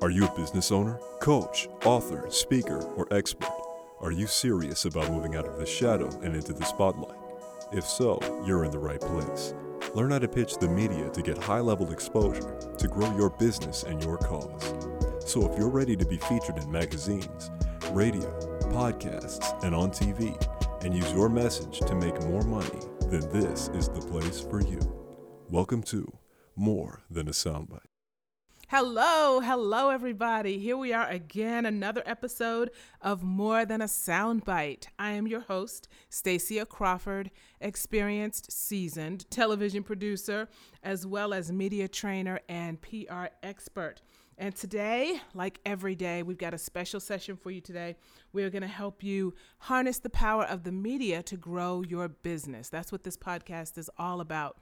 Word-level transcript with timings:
Are 0.00 0.10
you 0.10 0.26
a 0.26 0.36
business 0.36 0.70
owner, 0.70 1.00
coach, 1.18 1.68
author, 1.84 2.30
speaker, 2.30 2.84
or 2.94 3.12
expert? 3.12 3.50
Are 4.00 4.12
you 4.12 4.28
serious 4.28 4.84
about 4.84 5.10
moving 5.10 5.34
out 5.34 5.44
of 5.44 5.58
the 5.58 5.66
shadow 5.66 6.08
and 6.22 6.36
into 6.36 6.52
the 6.52 6.64
spotlight? 6.64 7.18
If 7.72 7.84
so, 7.84 8.20
you're 8.46 8.64
in 8.64 8.70
the 8.70 8.78
right 8.78 9.00
place. 9.00 9.54
Learn 9.94 10.12
how 10.12 10.20
to 10.20 10.28
pitch 10.28 10.56
the 10.58 10.68
media 10.68 11.10
to 11.10 11.20
get 11.20 11.36
high 11.36 11.58
level 11.58 11.90
exposure 11.90 12.56
to 12.78 12.86
grow 12.86 13.12
your 13.16 13.30
business 13.30 13.82
and 13.82 14.00
your 14.04 14.18
cause. 14.18 14.72
So 15.26 15.50
if 15.50 15.58
you're 15.58 15.68
ready 15.68 15.96
to 15.96 16.06
be 16.06 16.18
featured 16.18 16.58
in 16.58 16.70
magazines, 16.70 17.50
radio, 17.90 18.30
podcasts, 18.70 19.64
and 19.64 19.74
on 19.74 19.90
TV, 19.90 20.40
and 20.84 20.94
use 20.94 21.12
your 21.12 21.28
message 21.28 21.80
to 21.80 21.96
make 21.96 22.22
more 22.22 22.44
money, 22.44 22.82
then 23.06 23.28
this 23.32 23.66
is 23.74 23.88
the 23.88 24.00
place 24.00 24.40
for 24.40 24.60
you. 24.60 24.78
Welcome 25.48 25.82
to 25.84 26.16
More 26.54 27.02
Than 27.10 27.26
a 27.26 27.32
Soundbite. 27.32 27.87
Hello, 28.70 29.40
hello, 29.40 29.88
everybody. 29.88 30.58
Here 30.58 30.76
we 30.76 30.92
are 30.92 31.08
again, 31.08 31.64
another 31.64 32.02
episode 32.04 32.70
of 33.00 33.22
More 33.22 33.64
Than 33.64 33.80
a 33.80 33.86
Soundbite. 33.86 34.88
I 34.98 35.12
am 35.12 35.26
your 35.26 35.40
host, 35.40 35.88
Stacia 36.10 36.66
Crawford, 36.66 37.30
experienced, 37.62 38.52
seasoned 38.52 39.24
television 39.30 39.82
producer, 39.82 40.50
as 40.82 41.06
well 41.06 41.32
as 41.32 41.50
media 41.50 41.88
trainer 41.88 42.40
and 42.46 42.78
PR 42.82 43.28
expert. 43.42 44.02
And 44.36 44.54
today, 44.54 45.18
like 45.32 45.60
every 45.64 45.94
day, 45.94 46.22
we've 46.22 46.36
got 46.36 46.52
a 46.52 46.58
special 46.58 47.00
session 47.00 47.38
for 47.38 47.50
you 47.50 47.62
today. 47.62 47.96
We're 48.34 48.50
going 48.50 48.60
to 48.60 48.68
help 48.68 49.02
you 49.02 49.32
harness 49.60 49.98
the 49.98 50.10
power 50.10 50.44
of 50.44 50.64
the 50.64 50.72
media 50.72 51.22
to 51.22 51.38
grow 51.38 51.82
your 51.88 52.08
business. 52.08 52.68
That's 52.68 52.92
what 52.92 53.02
this 53.02 53.16
podcast 53.16 53.78
is 53.78 53.88
all 53.98 54.20
about. 54.20 54.58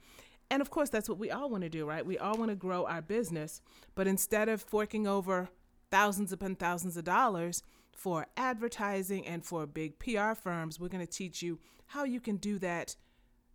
And 0.49 0.61
of 0.61 0.69
course, 0.69 0.89
that's 0.89 1.09
what 1.09 1.17
we 1.17 1.31
all 1.31 1.49
want 1.49 1.63
to 1.63 1.69
do, 1.69 1.85
right? 1.85 2.05
We 2.05 2.17
all 2.17 2.37
want 2.37 2.49
to 2.49 2.55
grow 2.55 2.85
our 2.85 3.01
business. 3.01 3.61
But 3.95 4.07
instead 4.07 4.49
of 4.49 4.61
forking 4.61 5.07
over 5.07 5.49
thousands 5.91 6.31
upon 6.31 6.55
thousands 6.55 6.97
of 6.97 7.03
dollars 7.03 7.63
for 7.91 8.27
advertising 8.37 9.25
and 9.25 9.43
for 9.43 9.65
big 9.65 9.99
PR 9.99 10.33
firms, 10.33 10.79
we're 10.79 10.87
going 10.87 11.05
to 11.05 11.11
teach 11.11 11.41
you 11.41 11.59
how 11.87 12.03
you 12.03 12.19
can 12.19 12.37
do 12.37 12.59
that 12.59 12.95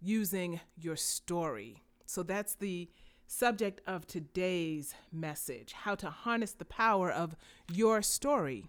using 0.00 0.60
your 0.76 0.96
story. 0.96 1.82
So 2.04 2.22
that's 2.22 2.54
the 2.54 2.88
subject 3.26 3.80
of 3.86 4.06
today's 4.06 4.94
message 5.10 5.72
how 5.72 5.94
to 5.94 6.10
harness 6.10 6.52
the 6.52 6.64
power 6.66 7.10
of 7.10 7.34
your 7.72 8.02
story. 8.02 8.66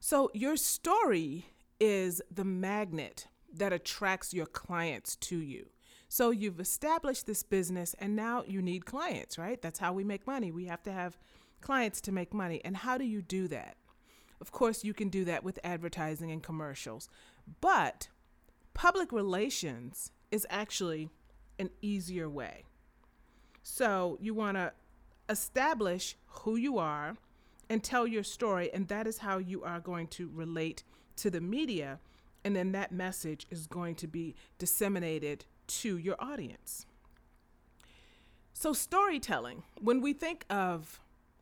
So, 0.00 0.30
your 0.32 0.56
story 0.56 1.46
is 1.80 2.22
the 2.30 2.44
magnet 2.44 3.26
that 3.52 3.72
attracts 3.72 4.32
your 4.32 4.46
clients 4.46 5.16
to 5.16 5.38
you. 5.38 5.70
So 6.08 6.30
you've 6.30 6.60
established 6.60 7.26
this 7.26 7.42
business 7.42 7.94
and 7.98 8.16
now 8.16 8.42
you 8.46 8.62
need 8.62 8.86
clients, 8.86 9.36
right? 9.38 9.60
That's 9.60 9.78
how 9.78 9.92
we 9.92 10.04
make 10.04 10.26
money. 10.26 10.50
We 10.50 10.64
have 10.66 10.82
to 10.84 10.92
have 10.92 11.18
clients 11.60 12.00
to 12.02 12.12
make 12.12 12.32
money. 12.32 12.60
And 12.64 12.78
how 12.78 12.96
do 12.96 13.04
you 13.04 13.20
do 13.20 13.46
that? 13.48 13.76
Of 14.40 14.52
course, 14.52 14.84
you 14.84 14.94
can 14.94 15.08
do 15.08 15.24
that 15.26 15.44
with 15.44 15.58
advertising 15.62 16.30
and 16.30 16.42
commercials. 16.42 17.08
But 17.60 18.08
public 18.72 19.12
relations 19.12 20.12
is 20.30 20.46
actually 20.48 21.10
an 21.58 21.70
easier 21.82 22.28
way. 22.28 22.64
So 23.62 24.16
you 24.20 24.32
want 24.32 24.56
to 24.56 24.72
establish 25.28 26.16
who 26.26 26.56
you 26.56 26.78
are 26.78 27.16
and 27.68 27.84
tell 27.84 28.06
your 28.06 28.22
story, 28.22 28.72
and 28.72 28.88
that 28.88 29.06
is 29.06 29.18
how 29.18 29.38
you 29.38 29.62
are 29.62 29.80
going 29.80 30.06
to 30.06 30.30
relate 30.32 30.84
to 31.16 31.30
the 31.30 31.40
media. 31.40 31.98
And 32.44 32.56
then 32.56 32.72
that 32.72 32.92
message 32.92 33.46
is 33.50 33.66
going 33.66 33.96
to 33.96 34.06
be 34.06 34.34
disseminated 34.58 35.44
to 35.68 35.96
your 35.96 36.16
audience. 36.18 36.86
So, 38.52 38.72
storytelling, 38.72 39.62
when 39.80 40.00
we 40.00 40.12
think 40.12 40.44
of 40.50 41.00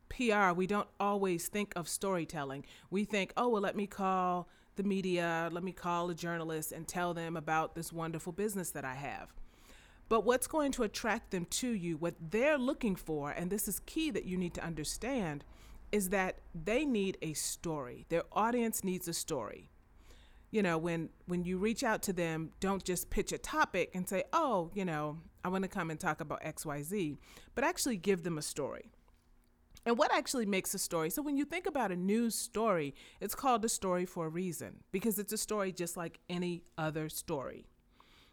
PR, 0.09 0.51
we 0.51 0.67
don't 0.67 0.87
always 0.99 1.47
think 1.47 1.73
of 1.75 1.89
storytelling. 1.89 2.65
We 2.91 3.05
think, 3.05 3.33
oh, 3.35 3.49
well, 3.49 3.61
let 3.61 3.75
me 3.75 3.87
call 3.87 4.47
the 4.75 4.83
media, 4.83 5.49
let 5.51 5.63
me 5.63 5.71
call 5.71 6.09
a 6.09 6.15
journalist 6.15 6.71
and 6.71 6.87
tell 6.87 7.13
them 7.13 7.35
about 7.35 7.75
this 7.75 7.91
wonderful 7.91 8.31
business 8.33 8.71
that 8.71 8.85
I 8.85 8.93
have. 8.93 9.33
But 10.09 10.23
what's 10.23 10.47
going 10.47 10.71
to 10.73 10.83
attract 10.83 11.31
them 11.31 11.45
to 11.45 11.69
you, 11.69 11.97
what 11.97 12.15
they're 12.29 12.57
looking 12.57 12.95
for, 12.95 13.31
and 13.31 13.49
this 13.49 13.67
is 13.67 13.79
key 13.79 14.11
that 14.11 14.25
you 14.25 14.37
need 14.37 14.53
to 14.53 14.63
understand, 14.63 15.43
is 15.91 16.09
that 16.09 16.37
they 16.53 16.85
need 16.85 17.17
a 17.21 17.33
story. 17.33 18.05
Their 18.09 18.23
audience 18.31 18.83
needs 18.83 19.07
a 19.07 19.13
story 19.13 19.69
you 20.51 20.61
know 20.63 20.77
when 20.77 21.09
when 21.25 21.43
you 21.43 21.57
reach 21.57 21.83
out 21.83 22.01
to 22.01 22.13
them 22.13 22.51
don't 22.59 22.83
just 22.83 23.09
pitch 23.09 23.31
a 23.31 23.37
topic 23.37 23.91
and 23.93 24.07
say 24.07 24.23
oh 24.33 24.71
you 24.73 24.85
know 24.85 25.17
i 25.43 25.49
want 25.49 25.63
to 25.63 25.67
come 25.67 25.89
and 25.89 25.99
talk 25.99 26.21
about 26.21 26.41
xyz 26.43 27.17
but 27.55 27.63
actually 27.63 27.97
give 27.97 28.23
them 28.23 28.37
a 28.37 28.41
story. 28.41 28.91
And 29.85 29.97
what 29.97 30.13
actually 30.13 30.45
makes 30.45 30.73
a 30.73 30.79
story 30.79 31.09
so 31.09 31.21
when 31.21 31.37
you 31.37 31.45
think 31.45 31.65
about 31.65 31.91
a 31.91 31.95
news 31.95 32.35
story 32.35 32.93
it's 33.21 33.35
called 33.35 33.63
a 33.63 33.69
story 33.69 34.05
for 34.05 34.25
a 34.25 34.29
reason 34.29 34.83
because 34.91 35.17
it's 35.17 35.31
a 35.31 35.37
story 35.37 35.71
just 35.71 35.95
like 35.95 36.19
any 36.29 36.63
other 36.77 37.07
story. 37.09 37.67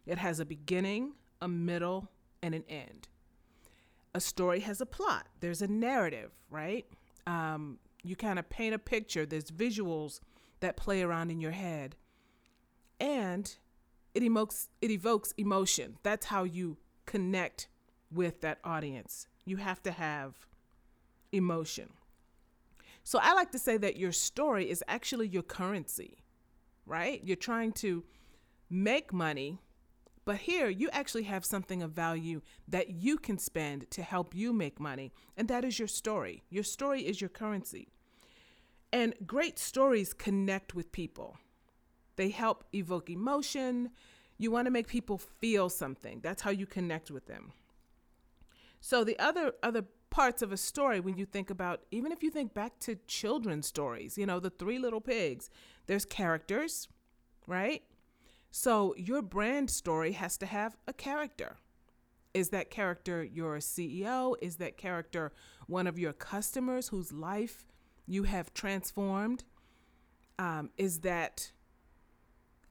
It 0.07 0.19
has 0.19 0.41
a 0.41 0.45
beginning 0.45 1.13
a 1.41 1.49
middle 1.49 2.11
and 2.43 2.55
an 2.55 2.65
end. 2.69 3.09
A 4.15 4.21
story 4.21 4.61
has 4.61 4.81
a 4.81 4.87
plot. 4.87 5.27
There's 5.41 5.63
a 5.63 5.69
narrative 5.69 6.33
right? 6.51 6.87
Um, 7.27 7.79
you 8.03 8.17
kind 8.17 8.39
of 8.39 8.49
paint 8.49 8.75
a 8.75 8.79
picture. 8.79 9.25
There's 9.25 9.51
visuals 9.51 10.21
that 10.61 10.77
play 10.77 11.03
around 11.03 11.31
in 11.31 11.41
your 11.41 11.53
head 11.53 11.97
and 13.00 13.56
it 14.15 14.22
evokes 14.22 14.69
it 14.81 14.91
evokes 14.91 15.32
emotion. 15.37 15.97
That's 16.03 16.27
how 16.27 16.44
you 16.44 16.78
connect 17.06 17.69
with 18.10 18.41
that 18.43 18.59
audience. 18.65 19.27
You 19.44 19.56
have 19.56 19.82
to 19.82 19.91
have 19.91 20.47
emotion. 21.32 21.91
So 23.03 23.19
I 23.21 23.34
like 23.34 23.50
to 23.53 23.59
say 23.59 23.77
that 23.77 23.99
your 23.99 24.12
story 24.12 24.71
is 24.71 24.82
actually 24.88 25.28
your 25.28 25.43
currency, 25.43 26.19
right? 26.87 27.21
You're 27.22 27.37
trying 27.37 27.72
to 27.72 28.05
make 28.71 29.12
money, 29.12 29.59
but 30.25 30.37
here 30.37 30.71
you 30.71 30.88
actually 30.91 31.25
have 31.25 31.44
something 31.44 31.82
of 31.82 31.91
value 31.91 32.41
that 32.66 32.91
you 32.91 33.19
can 33.19 33.37
spend 33.37 33.91
to 33.91 34.03
help 34.03 34.34
you 34.34 34.55
make 34.55 34.81
money, 34.81 35.12
and 35.37 35.49
that 35.49 35.65
is 35.65 35.78
your 35.78 35.88
story. 35.88 36.44
Your 36.49 36.65
story 36.65 37.06
is 37.06 37.21
your 37.21 37.28
currency. 37.28 37.88
And 38.91 39.15
great 39.26 39.59
stories 39.59 40.15
connect 40.15 40.75
with 40.75 40.93
people. 40.93 41.37
They 42.17 42.31
help 42.31 42.65
evoke 42.75 43.11
emotion. 43.11 43.91
You 44.39 44.51
want 44.51 44.67
to 44.67 44.71
make 44.71 44.87
people 44.87 45.19
feel 45.19 45.69
something. 45.69 46.21
That's 46.23 46.43
how 46.43 46.51
you 46.51 46.67
connect 46.67 47.11
with 47.11 47.27
them. 47.27 47.53
So 48.81 49.03
the 49.05 49.19
other 49.19 49.53
other 49.63 49.85
parts 50.11 50.43
of 50.43 50.53
a 50.53 50.57
story 50.57 51.01
when 51.01 51.17
you 51.17 51.27
think 51.27 51.51
about 51.51 51.81
even 51.91 52.13
if 52.13 52.23
you 52.23 52.31
think 52.31 52.55
back 52.55 52.79
to 52.81 52.97
children's 53.07 53.67
stories, 53.67 54.17
you 54.17 54.27
know, 54.27 54.39
the 54.39 54.51
three 54.51 54.79
little 54.79 55.01
pigs, 55.01 55.51
there's 55.87 56.05
characters, 56.05 56.89
right? 57.47 57.83
So 58.51 58.95
your 58.97 59.23
brand 59.23 59.71
story 59.71 60.13
has 60.13 60.39
to 60.39 60.47
have 60.47 60.77
a 60.87 60.93
character. 60.93 61.57
Is 62.35 62.51
that 62.51 62.71
character 62.71 63.25
your 63.25 63.57
CEO? 63.57 64.35
Is 64.41 64.57
that 64.57 64.77
character 64.77 65.33
one 65.67 65.87
of 65.87 65.99
your 65.99 66.13
customers 66.13 66.89
whose 66.89 67.13
life 67.13 67.67
you 68.07 68.25
have 68.25 68.55
transformed? 68.55 69.45
Um, 70.39 70.71
is 70.77 71.01
that 71.01 71.53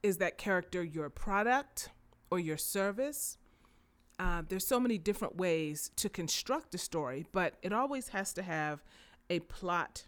is 0.04 0.18
that 0.18 0.36
character 0.36 0.84
your 0.84 1.08
product 1.08 1.88
or 2.30 2.38
your 2.38 2.58
service? 2.58 3.38
Uh, 4.18 4.42
there's 4.46 4.66
so 4.66 4.78
many 4.78 4.98
different 4.98 5.34
ways 5.34 5.90
to 5.96 6.10
construct 6.10 6.74
a 6.74 6.78
story, 6.78 7.24
but 7.32 7.54
it 7.62 7.72
always 7.72 8.08
has 8.08 8.34
to 8.34 8.42
have 8.42 8.84
a 9.30 9.40
plot, 9.40 10.06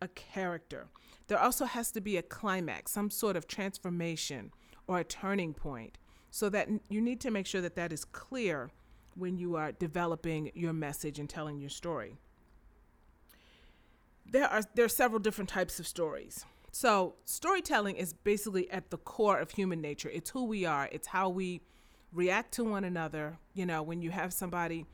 a 0.00 0.08
character. 0.08 0.86
There 1.26 1.38
also 1.38 1.66
has 1.66 1.92
to 1.92 2.00
be 2.00 2.16
a 2.16 2.22
climax, 2.22 2.90
some 2.90 3.10
sort 3.10 3.36
of 3.36 3.46
transformation 3.46 4.50
or 4.88 4.98
a 4.98 5.04
turning 5.04 5.52
point, 5.52 5.98
so 6.30 6.48
that 6.48 6.68
you 6.88 7.02
need 7.02 7.20
to 7.20 7.30
make 7.30 7.46
sure 7.46 7.60
that 7.60 7.76
that 7.76 7.92
is 7.92 8.06
clear 8.06 8.70
when 9.14 9.36
you 9.36 9.56
are 9.56 9.72
developing 9.72 10.52
your 10.54 10.72
message 10.72 11.18
and 11.18 11.28
telling 11.28 11.60
your 11.60 11.70
story. 11.70 12.16
There 14.24 14.48
are 14.48 14.62
there 14.74 14.86
are 14.86 14.88
several 14.88 15.20
different 15.20 15.50
types 15.50 15.78
of 15.78 15.86
stories. 15.86 16.46
So, 16.74 17.14
storytelling 17.24 17.94
is 17.94 18.12
basically 18.12 18.68
at 18.68 18.90
the 18.90 18.96
core 18.96 19.38
of 19.38 19.52
human 19.52 19.80
nature. 19.80 20.10
It's 20.12 20.30
who 20.30 20.44
we 20.44 20.64
are, 20.64 20.88
it's 20.90 21.06
how 21.06 21.28
we 21.28 21.60
react 22.12 22.50
to 22.54 22.64
one 22.64 22.82
another. 22.82 23.38
You 23.52 23.64
know, 23.64 23.80
when 23.80 24.02
you 24.02 24.10
have 24.10 24.32
somebody 24.32 24.84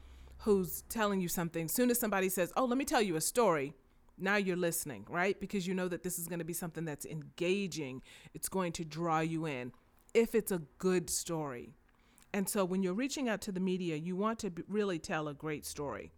who's 0.41 0.83
telling 0.91 1.23
you 1.23 1.29
something, 1.29 1.69
soon 1.69 1.91
as 1.91 1.99
somebody 1.99 2.29
says, 2.29 2.53
Oh, 2.55 2.67
let 2.67 2.77
me 2.77 2.85
tell 2.85 3.01
you 3.01 3.17
a 3.17 3.21
story, 3.23 3.73
now 4.19 4.37
you're 4.37 4.59
listening, 4.59 5.07
right? 5.09 5.41
Because 5.41 5.67
you 5.67 5.73
know 5.73 5.89
that 5.89 6.03
this 6.03 6.19
is 6.19 6.29
going 6.29 6.41
to 6.41 6.45
be 6.45 6.53
something 6.53 6.85
that's 6.85 7.07
engaging, 7.07 8.03
it's 8.35 8.51
going 8.51 8.73
to 8.73 8.85
draw 8.85 9.21
you 9.21 9.47
in 9.47 9.73
if 10.13 10.35
it's 10.35 10.53
a 10.53 10.61
good 10.77 11.09
story. 11.09 11.73
And 12.35 12.47
so, 12.47 12.63
when 12.63 12.83
you're 12.83 12.93
reaching 12.93 13.27
out 13.27 13.41
to 13.43 13.53
the 13.53 13.59
media, 13.59 13.97
you 13.97 14.17
want 14.17 14.39
to 14.41 14.53
really 14.69 14.99
tell 14.99 15.29
a 15.29 15.35
great 15.35 15.65
story. 15.65 16.13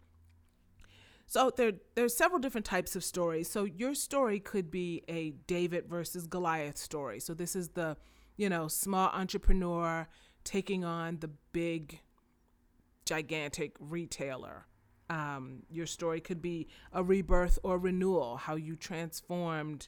So 1.25 1.51
there 1.55 1.73
there's 1.95 2.15
several 2.15 2.39
different 2.39 2.65
types 2.65 2.95
of 2.95 3.03
stories. 3.03 3.49
So 3.49 3.63
your 3.63 3.95
story 3.95 4.39
could 4.39 4.69
be 4.69 5.03
a 5.07 5.31
David 5.47 5.87
versus 5.87 6.27
Goliath 6.27 6.77
story. 6.77 7.19
So 7.19 7.33
this 7.33 7.55
is 7.55 7.69
the, 7.69 7.97
you 8.37 8.49
know, 8.49 8.67
small 8.67 9.09
entrepreneur 9.09 10.07
taking 10.43 10.83
on 10.83 11.19
the 11.19 11.29
big 11.51 12.01
gigantic 13.05 13.75
retailer. 13.79 14.67
Um, 15.09 15.63
your 15.69 15.85
story 15.85 16.21
could 16.21 16.41
be 16.41 16.67
a 16.91 17.03
rebirth 17.03 17.59
or 17.63 17.77
renewal, 17.77 18.37
how 18.37 18.55
you 18.55 18.75
transformed 18.75 19.87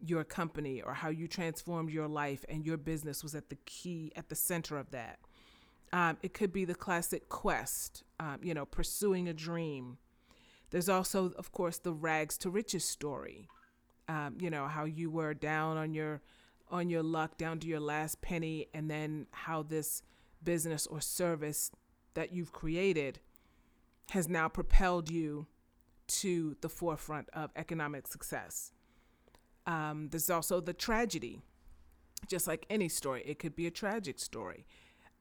your 0.00 0.24
company 0.24 0.80
or 0.80 0.94
how 0.94 1.08
you 1.08 1.26
transformed 1.26 1.90
your 1.90 2.08
life 2.08 2.44
and 2.48 2.64
your 2.64 2.76
business 2.76 3.22
was 3.22 3.34
at 3.34 3.50
the 3.50 3.58
key, 3.66 4.12
at 4.16 4.28
the 4.28 4.34
center 4.34 4.78
of 4.78 4.90
that. 4.90 5.18
Um, 5.92 6.18
it 6.22 6.34
could 6.34 6.52
be 6.52 6.64
the 6.64 6.74
classic 6.74 7.28
quest, 7.28 8.04
um, 8.20 8.38
you 8.42 8.54
know, 8.54 8.64
pursuing 8.64 9.28
a 9.28 9.32
dream. 9.32 9.98
There's 10.70 10.88
also, 10.88 11.32
of 11.38 11.52
course, 11.52 11.78
the 11.78 11.92
rags 11.92 12.36
to 12.38 12.50
riches 12.50 12.84
story. 12.84 13.48
Um, 14.08 14.36
you 14.40 14.50
know 14.50 14.66
how 14.66 14.84
you 14.84 15.10
were 15.10 15.34
down 15.34 15.76
on 15.76 15.94
your 15.94 16.22
on 16.70 16.90
your 16.90 17.02
luck, 17.02 17.38
down 17.38 17.58
to 17.60 17.66
your 17.66 17.80
last 17.80 18.20
penny, 18.20 18.66
and 18.74 18.90
then 18.90 19.26
how 19.30 19.62
this 19.62 20.02
business 20.42 20.86
or 20.86 21.00
service 21.00 21.70
that 22.14 22.32
you've 22.32 22.52
created 22.52 23.20
has 24.10 24.28
now 24.28 24.48
propelled 24.48 25.10
you 25.10 25.46
to 26.06 26.56
the 26.60 26.68
forefront 26.68 27.28
of 27.32 27.50
economic 27.56 28.06
success. 28.06 28.72
Um, 29.66 30.08
there's 30.10 30.30
also 30.30 30.60
the 30.60 30.72
tragedy, 30.72 31.42
just 32.26 32.46
like 32.46 32.64
any 32.70 32.88
story, 32.88 33.22
it 33.26 33.38
could 33.38 33.54
be 33.54 33.66
a 33.66 33.70
tragic 33.70 34.18
story. 34.18 34.66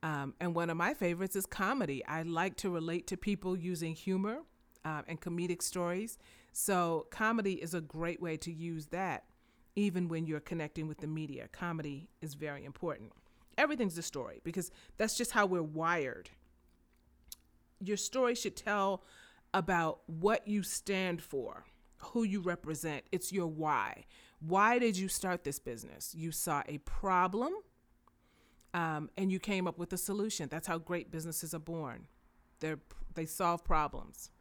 Um, 0.04 0.36
and 0.40 0.56
one 0.56 0.70
of 0.70 0.78
my 0.78 0.94
favorites 0.94 1.36
is 1.36 1.46
comedy. 1.46 2.06
I 2.06 2.22
like 2.22 2.56
to 2.58 2.70
relate 2.70 3.08
to 3.08 3.18
people 3.18 3.58
using 3.58 3.94
humor 3.94 4.40
uh, 4.88 5.02
and 5.08 5.20
comedic 5.20 5.62
stories. 5.62 6.18
So, 6.54 7.08
comedy 7.12 7.54
is 7.54 7.74
a 7.74 7.82
great 7.82 8.22
way 8.22 8.38
to 8.38 8.52
use 8.52 8.88
that, 8.88 9.26
even 9.76 10.08
when 10.08 10.26
you're 10.26 10.40
connecting 10.40 10.88
with 10.88 11.00
the 11.00 11.08
media. 11.08 11.50
Comedy 11.52 12.08
is 12.22 12.34
very 12.34 12.64
important. 12.64 13.12
Everything's 13.58 13.98
a 13.98 14.02
story 14.02 14.40
because 14.44 14.72
that's 14.98 15.18
just 15.18 15.32
how 15.32 15.46
we're 15.46 15.62
wired. 15.62 16.30
Your 17.80 17.98
story 17.98 18.34
should 18.34 18.56
tell 18.56 19.04
about 19.54 20.00
what 20.08 20.48
you 20.48 20.64
stand 20.64 21.22
for, 21.22 21.66
who 21.98 22.24
you 22.24 22.40
represent. 22.40 23.04
It's 23.12 23.32
your 23.32 23.48
why. 23.48 24.06
Why 24.40 24.80
did 24.80 24.98
you 24.98 25.08
start 25.10 25.44
this 25.44 25.60
business? 25.60 26.14
You 26.16 26.32
saw 26.32 26.64
a 26.68 26.78
problem 26.80 27.54
um, 28.74 29.10
and 29.18 29.32
you 29.32 29.40
came 29.40 29.68
up 29.68 29.78
with 29.78 29.92
a 29.94 29.98
solution. 29.98 30.48
That's 30.50 30.68
how 30.68 30.78
great 30.78 31.12
businesses 31.12 31.54
are 31.54 31.60
born. 31.60 32.08
They 32.60 32.76
they 33.16 33.26
solve 33.26 33.64
problems. 33.64 34.32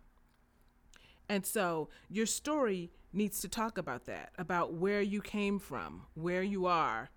And 1.29 1.45
so 1.45 1.89
your 2.09 2.27
story 2.27 2.91
needs 3.13 3.41
to 3.41 3.49
talk 3.49 3.79
about 3.79 4.05
that, 4.07 4.33
about 4.39 4.75
where 4.75 5.01
you 5.01 5.21
came 5.21 5.59
from, 5.59 6.03
where 6.15 6.43
you 6.43 6.67
are, 6.67 7.11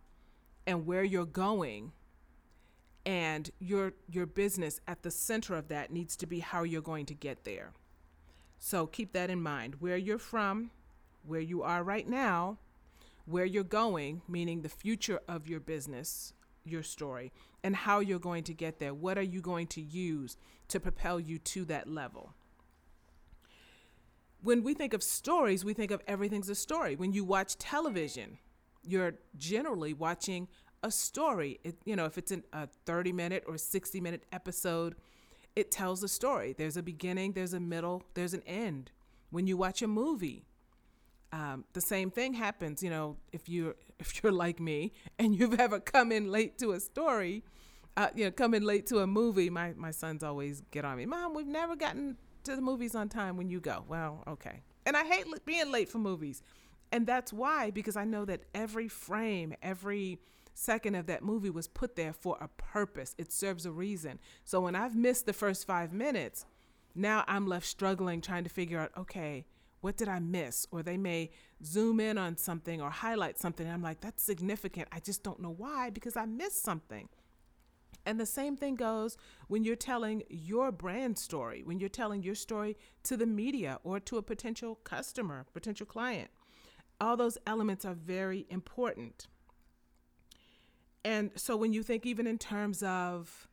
and 0.66 0.86
where 0.86 1.04
you're 1.04 1.26
going. 1.26 1.92
And 3.06 3.50
your 3.60 3.94
your 4.10 4.26
business 4.26 4.80
at 4.88 5.04
the 5.04 5.12
center 5.12 5.56
of 5.56 5.68
that 5.70 5.92
needs 5.92 6.16
to 6.18 6.28
be 6.28 6.40
how 6.40 6.64
you're 6.64 6.82
going 6.82 7.06
to 7.08 7.14
get 7.14 7.44
there. 7.44 7.72
So 8.58 8.88
keep 8.88 9.14
that 9.14 9.30
in 9.30 9.42
mind. 9.42 9.76
Where 9.80 9.98
you're 9.98 10.20
from, 10.20 10.72
where 11.26 11.40
you 11.40 11.64
are 11.64 11.84
right 11.84 12.08
now, 12.08 12.58
where 13.26 13.46
you're 13.46 13.64
going, 13.64 14.22
meaning 14.28 14.62
the 14.62 14.70
future 14.70 15.22
of 15.28 15.48
your 15.48 15.60
business, 15.60 16.34
your 16.66 16.84
story, 16.84 17.32
and 17.64 17.76
how 17.76 18.00
you're 18.00 18.20
going 18.20 18.44
to 18.44 18.54
get 18.54 18.80
there. 18.80 18.94
What 18.94 19.18
are 19.18 19.24
you 19.24 19.42
going 19.42 19.68
to 19.68 19.82
use 19.82 20.38
to 20.68 20.80
propel 20.80 21.20
you 21.20 21.38
to 21.40 21.66
that 21.66 21.88
level? 21.88 22.34
When 24.41 24.63
we 24.63 24.74
think 24.74 24.94
of 24.94 25.03
stories, 25.03 25.65
we 25.65 25.74
think 25.74 25.91
of 25.91 26.01
everything's 26.07 26.50
a 26.50 26.56
story. 26.56 26.95
When 26.95 27.12
you 27.12 27.24
watch 27.24 27.57
television, 27.57 28.38
you're 28.83 29.15
generally 29.38 29.94
watching 29.94 30.47
a 30.83 30.91
story. 30.91 31.59
It, 31.63 31.77
you 31.86 31.95
know, 31.95 32.06
if 32.06 32.18
it's 32.18 32.31
an, 32.31 32.44
a 32.53 32.68
30 32.86 33.12
minute 33.12 33.44
or 33.47 33.57
60 33.57 34.00
minute 34.00 34.24
episode, 34.31 34.95
it 35.56 35.71
tells 35.71 36.03
a 36.03 36.07
story. 36.07 36.56
There's 36.57 36.77
a 36.77 36.83
beginning, 36.83 37.33
there's 37.33 37.53
a 37.53 37.59
middle, 37.59 38.03
there's 38.13 38.33
an 38.33 38.44
end. 38.45 38.91
When 39.30 39.45
you 39.45 39.57
watch 39.57 39.81
a 39.81 39.88
movie, 39.88 40.45
um, 41.31 41.65
the 41.74 41.81
same 41.81 42.09
thing 42.09 42.33
happens. 42.33 42.81
You 42.81 42.89
know, 42.89 43.18
if 43.31 43.50
you 43.50 43.75
if 44.00 44.24
you're 44.24 44.31
like 44.31 44.59
me 44.59 44.94
and 45.18 45.36
you've 45.36 45.59
ever 45.59 45.80
come 45.80 46.12
in 46.12 46.31
late 46.31 46.57
to 46.59 46.71
a 46.71 46.80
story, 46.80 47.44
uh, 47.97 48.09
you 48.15 48.25
know, 48.25 48.31
come 48.31 48.53
in 48.53 48.63
late 48.63 48.88
to 48.88 49.00
a 49.00 49.07
movie. 49.07 49.50
My 49.50 49.74
my 49.75 49.91
sons 49.91 50.24
always 50.24 50.62
get 50.71 50.86
on 50.86 50.97
me, 50.97 51.06
Mom. 51.06 51.33
We've 51.33 51.45
never 51.45 51.75
gotten 51.75 52.18
to 52.50 52.56
the 52.56 52.62
movies 52.62 52.96
on 52.96 53.10
time 53.10 53.38
when 53.38 53.50
you 53.50 53.60
go. 53.60 53.84
Well, 53.88 54.24
okay. 54.28 54.62
And 54.86 54.98
I 54.98 55.04
hate 55.04 55.25
being 55.46 55.72
late 55.72 55.90
for 55.90 56.00
movies, 56.00 56.42
and 56.92 57.06
that's 57.06 57.31
why 57.31 57.72
because 57.72 57.96
I 57.96 58.06
know 58.06 58.25
that 58.25 58.42
every 58.54 58.88
frame, 58.88 59.54
every 59.62 60.19
second 60.54 60.96
of 60.96 61.06
that 61.07 61.24
movie 61.24 61.50
was 61.50 61.68
put 61.68 61.96
there 61.96 62.13
for 62.13 62.38
a 62.42 62.48
purpose. 62.48 63.16
It 63.18 63.31
serves 63.31 63.66
a 63.66 63.72
reason. 63.72 64.19
So 64.44 64.60
when 64.62 64.75
I've 64.75 64.96
missed 64.96 65.25
the 65.25 65.34
first 65.34 65.66
five 65.66 65.94
minutes, 65.94 66.46
now 66.96 67.24
I'm 67.28 67.48
left 67.48 67.66
struggling 67.66 68.19
trying 68.19 68.44
to 68.44 68.50
figure 68.50 68.80
out, 68.80 68.92
okay, 68.98 69.46
what 69.81 69.96
did 69.96 70.10
I 70.10 70.19
miss? 70.19 70.68
Or 70.72 70.84
they 70.84 70.98
may 70.98 71.31
zoom 71.63 72.00
in 72.00 72.18
on 72.18 72.36
something 72.36 72.81
or 72.81 72.90
highlight 72.90 73.40
something. 73.40 73.69
I'm 73.69 73.81
like, 73.81 74.01
that's 74.01 74.22
significant. 74.24 74.90
I 74.92 75.00
just 75.00 75.24
don't 75.24 75.40
know 75.40 75.54
why 75.56 75.90
because 75.92 76.18
I 76.18 76.25
missed 76.25 76.63
something. 76.63 77.07
And 78.10 78.20
the 78.20 78.26
same 78.26 78.58
thing 78.58 78.74
goes 78.74 79.18
when 79.50 79.64
you're 79.64 79.76
telling 79.76 80.24
your 80.30 80.72
brand 80.72 81.20
story, 81.20 81.62
when 81.64 81.80
you're 81.80 81.90
telling 81.90 82.24
your 82.24 82.34
story 82.34 82.76
to 83.04 83.16
the 83.16 83.28
media 83.28 83.78
or 83.84 84.00
to 84.00 84.18
a 84.18 84.24
potential 84.24 84.80
customer, 84.84 85.46
potential 85.54 85.86
client. 85.86 86.32
All 87.00 87.16
those 87.16 87.38
elements 87.46 87.86
are 87.86 87.94
very 87.94 88.48
important. 88.50 89.28
And 91.06 91.30
so 91.36 91.56
when 91.56 91.72
you 91.72 91.84
think, 91.84 92.08
even 92.08 92.26
in 92.26 92.40
terms 92.40 92.82
of 92.82 93.48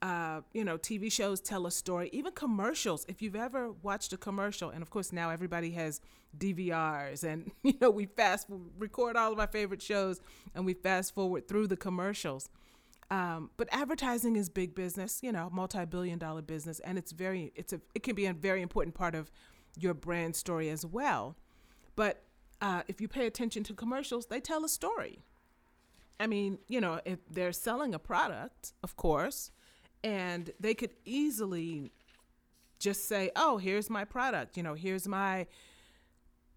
uh, 0.00 0.42
you 0.52 0.62
know, 0.62 0.78
TV 0.78 1.10
shows 1.10 1.40
tell 1.40 1.66
a 1.66 1.70
story, 1.72 2.08
even 2.12 2.30
commercials. 2.30 3.04
If 3.08 3.20
you've 3.20 3.34
ever 3.34 3.72
watched 3.72 4.12
a 4.12 4.16
commercial, 4.16 4.70
and 4.70 4.80
of 4.80 4.90
course 4.90 5.12
now 5.12 5.30
everybody 5.30 5.72
has 5.72 6.00
DVRs, 6.38 7.24
and 7.24 7.50
you 7.64 7.74
know 7.80 7.90
we 7.90 8.06
fast 8.06 8.46
record 8.78 9.16
all 9.16 9.32
of 9.32 9.40
our 9.40 9.48
favorite 9.48 9.82
shows, 9.82 10.20
and 10.54 10.64
we 10.64 10.74
fast 10.74 11.14
forward 11.14 11.48
through 11.48 11.66
the 11.66 11.76
commercials. 11.76 12.48
Um, 13.10 13.50
but 13.56 13.68
advertising 13.70 14.36
is 14.36 14.48
big 14.48 14.74
business, 14.74 15.20
you 15.22 15.30
know, 15.30 15.48
multi-billion-dollar 15.52 16.42
business, 16.42 16.80
and 16.80 16.98
it's 16.98 17.12
very, 17.12 17.52
it's 17.54 17.72
a, 17.72 17.80
it 17.94 18.02
can 18.02 18.16
be 18.16 18.26
a 18.26 18.32
very 18.32 18.62
important 18.62 18.94
part 18.96 19.14
of 19.14 19.30
your 19.78 19.94
brand 19.94 20.34
story 20.34 20.68
as 20.70 20.84
well. 20.84 21.36
But 21.94 22.22
uh, 22.60 22.82
if 22.88 23.00
you 23.00 23.08
pay 23.08 23.26
attention 23.26 23.62
to 23.64 23.74
commercials, 23.74 24.26
they 24.26 24.40
tell 24.40 24.64
a 24.64 24.68
story. 24.68 25.20
I 26.18 26.26
mean, 26.26 26.58
you 26.68 26.80
know, 26.80 27.00
if 27.04 27.18
they're 27.30 27.52
selling 27.52 27.94
a 27.94 27.98
product, 27.98 28.72
of 28.82 28.96
course, 28.96 29.50
and 30.02 30.50
they 30.58 30.74
could 30.74 30.90
easily 31.04 31.92
just 32.78 33.06
say, 33.06 33.30
"Oh, 33.36 33.58
here's 33.58 33.90
my 33.90 34.04
product. 34.04 34.56
You 34.56 34.62
know, 34.62 34.74
here's 34.74 35.06
my 35.06 35.46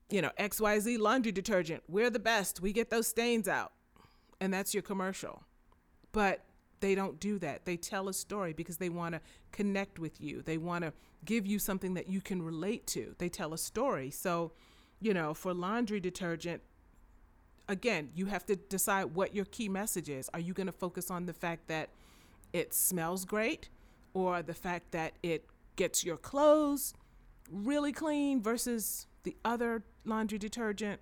you 0.09 0.23
know, 0.23 0.31
XYZ 0.39 0.97
laundry 0.97 1.31
detergent. 1.31 1.83
We're 1.87 2.09
the 2.09 2.19
best. 2.19 2.61
We 2.61 2.73
get 2.73 2.89
those 2.89 3.07
stains 3.07 3.47
out." 3.47 3.73
And 4.41 4.53
that's 4.53 4.73
your 4.73 4.83
commercial. 4.83 5.43
But 6.11 6.43
they 6.79 6.95
don't 6.95 7.19
do 7.19 7.39
that. 7.39 7.65
They 7.65 7.77
tell 7.77 8.07
a 8.07 8.13
story 8.13 8.53
because 8.53 8.77
they 8.77 8.89
want 8.89 9.15
to 9.15 9.21
connect 9.51 9.99
with 9.99 10.21
you. 10.21 10.41
They 10.41 10.57
want 10.57 10.83
to 10.85 10.93
give 11.25 11.45
you 11.45 11.59
something 11.59 11.93
that 11.95 12.09
you 12.09 12.21
can 12.21 12.41
relate 12.41 12.87
to. 12.87 13.15
They 13.17 13.29
tell 13.29 13.53
a 13.53 13.57
story. 13.57 14.11
So, 14.11 14.51
you 15.01 15.13
know, 15.13 15.33
for 15.33 15.53
laundry 15.53 15.99
detergent, 15.99 16.61
again, 17.67 18.09
you 18.15 18.27
have 18.27 18.45
to 18.47 18.55
decide 18.55 19.15
what 19.15 19.35
your 19.35 19.45
key 19.45 19.69
message 19.69 20.09
is. 20.09 20.29
Are 20.33 20.39
you 20.39 20.53
going 20.53 20.67
to 20.67 20.73
focus 20.73 21.11
on 21.11 21.25
the 21.25 21.33
fact 21.33 21.67
that 21.67 21.89
it 22.53 22.73
smells 22.73 23.25
great 23.25 23.69
or 24.13 24.41
the 24.41 24.53
fact 24.53 24.91
that 24.91 25.13
it 25.21 25.45
gets 25.75 26.03
your 26.03 26.17
clothes 26.17 26.93
really 27.51 27.91
clean 27.91 28.41
versus 28.41 29.07
the 29.23 29.35
other 29.45 29.83
laundry 30.05 30.37
detergent 30.37 30.99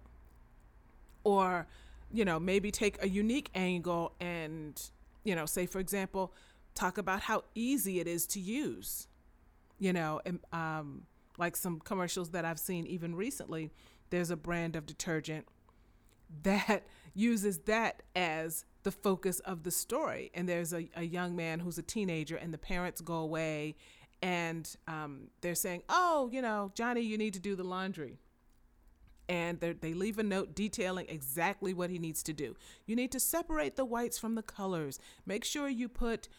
or 1.24 1.68
you 2.12 2.24
know 2.24 2.40
maybe 2.40 2.72
take 2.72 3.02
a 3.04 3.10
unique 3.10 3.50
angle 3.56 4.14
and 4.20 4.92
you 5.28 5.36
know 5.36 5.46
say 5.46 5.66
for 5.66 5.80
example 5.80 6.34
talk 6.76 6.98
about 6.98 7.22
how 7.22 7.44
easy 7.56 8.00
it 8.00 8.08
is 8.08 8.26
to 8.26 8.40
use 8.40 9.08
you 9.80 9.92
know 9.92 10.22
and, 10.26 10.40
um, 10.54 11.04
like 11.38 11.56
some 11.56 11.80
commercials 11.80 12.32
that 12.32 12.46
i've 12.46 12.60
seen 12.60 12.86
even 12.88 13.14
recently 13.16 13.72
there's 14.10 14.32
a 14.32 14.38
brand 14.38 14.76
of 14.76 14.86
detergent 14.86 15.46
that 16.44 16.84
uses 17.14 17.60
that 17.60 18.04
as 18.16 18.66
the 18.84 18.92
focus 18.92 19.40
of 19.42 19.64
the 19.64 19.72
story. 19.72 20.32
And 20.34 20.48
there's 20.48 20.74
a, 20.74 20.88
a 20.96 21.04
young 21.04 21.36
man 21.36 21.60
who's 21.60 21.78
a 21.78 21.82
teenager, 21.82 22.38
and 22.38 22.54
the 22.54 22.58
parents 22.58 23.02
go 23.02 23.16
away 23.16 23.76
and 24.22 24.74
um, 24.88 25.28
they're 25.42 25.56
saying, 25.56 25.84
Oh, 25.90 26.30
you 26.32 26.42
know, 26.42 26.72
Johnny, 26.74 27.02
you 27.02 27.18
need 27.18 27.34
to 27.34 27.40
do 27.40 27.56
the 27.56 27.64
laundry. 27.64 28.18
And 29.30 29.60
they 29.60 29.94
leave 29.94 30.20
a 30.20 30.24
note 30.24 30.56
detailing 30.56 31.08
exactly 31.10 31.74
what 31.74 31.90
he 31.90 32.00
needs 32.00 32.24
to 32.24 32.34
do. 32.34 32.56
You 32.86 32.96
need 32.96 33.12
to 33.12 33.20
separate 33.20 33.76
the 33.76 33.84
whites 33.84 34.18
from 34.18 34.36
the 34.36 34.42
colors. 34.42 35.00
Make 35.26 35.44
sure 35.44 35.68
you 35.68 35.90
put 35.90 36.30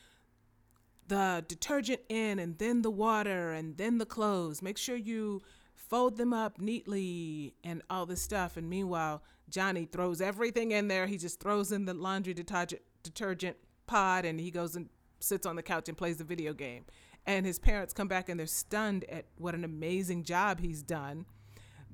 the 1.06 1.44
detergent 1.46 2.00
in 2.08 2.38
and 2.38 2.56
then 2.58 2.82
the 2.82 2.90
water 2.90 3.50
and 3.50 3.76
then 3.76 3.98
the 3.98 4.06
clothes. 4.06 4.62
Make 4.62 4.78
sure 4.78 4.96
you 4.96 5.42
fold 5.74 6.16
them 6.16 6.32
up 6.32 6.60
neatly 6.60 7.54
and 7.62 7.82
all 7.90 8.06
this 8.06 8.22
stuff. 8.22 8.56
And 8.56 8.68
meanwhile, 8.68 9.22
Johnny 9.50 9.86
throws 9.86 10.20
everything 10.20 10.72
in 10.72 10.88
there. 10.88 11.06
He 11.06 11.16
just 11.16 11.40
throws 11.40 11.72
in 11.72 11.84
the 11.84 11.94
laundry 11.94 12.34
detergent 12.34 13.56
pod 13.86 14.24
and 14.24 14.40
he 14.40 14.50
goes 14.50 14.76
and 14.76 14.88
sits 15.20 15.46
on 15.46 15.56
the 15.56 15.62
couch 15.62 15.88
and 15.88 15.96
plays 15.96 16.18
the 16.18 16.24
video 16.24 16.52
game. 16.52 16.84
And 17.26 17.44
his 17.44 17.58
parents 17.58 17.92
come 17.92 18.08
back 18.08 18.28
and 18.28 18.38
they're 18.38 18.46
stunned 18.46 19.04
at 19.10 19.26
what 19.36 19.54
an 19.54 19.64
amazing 19.64 20.24
job 20.24 20.60
he's 20.60 20.82
done. 20.82 21.26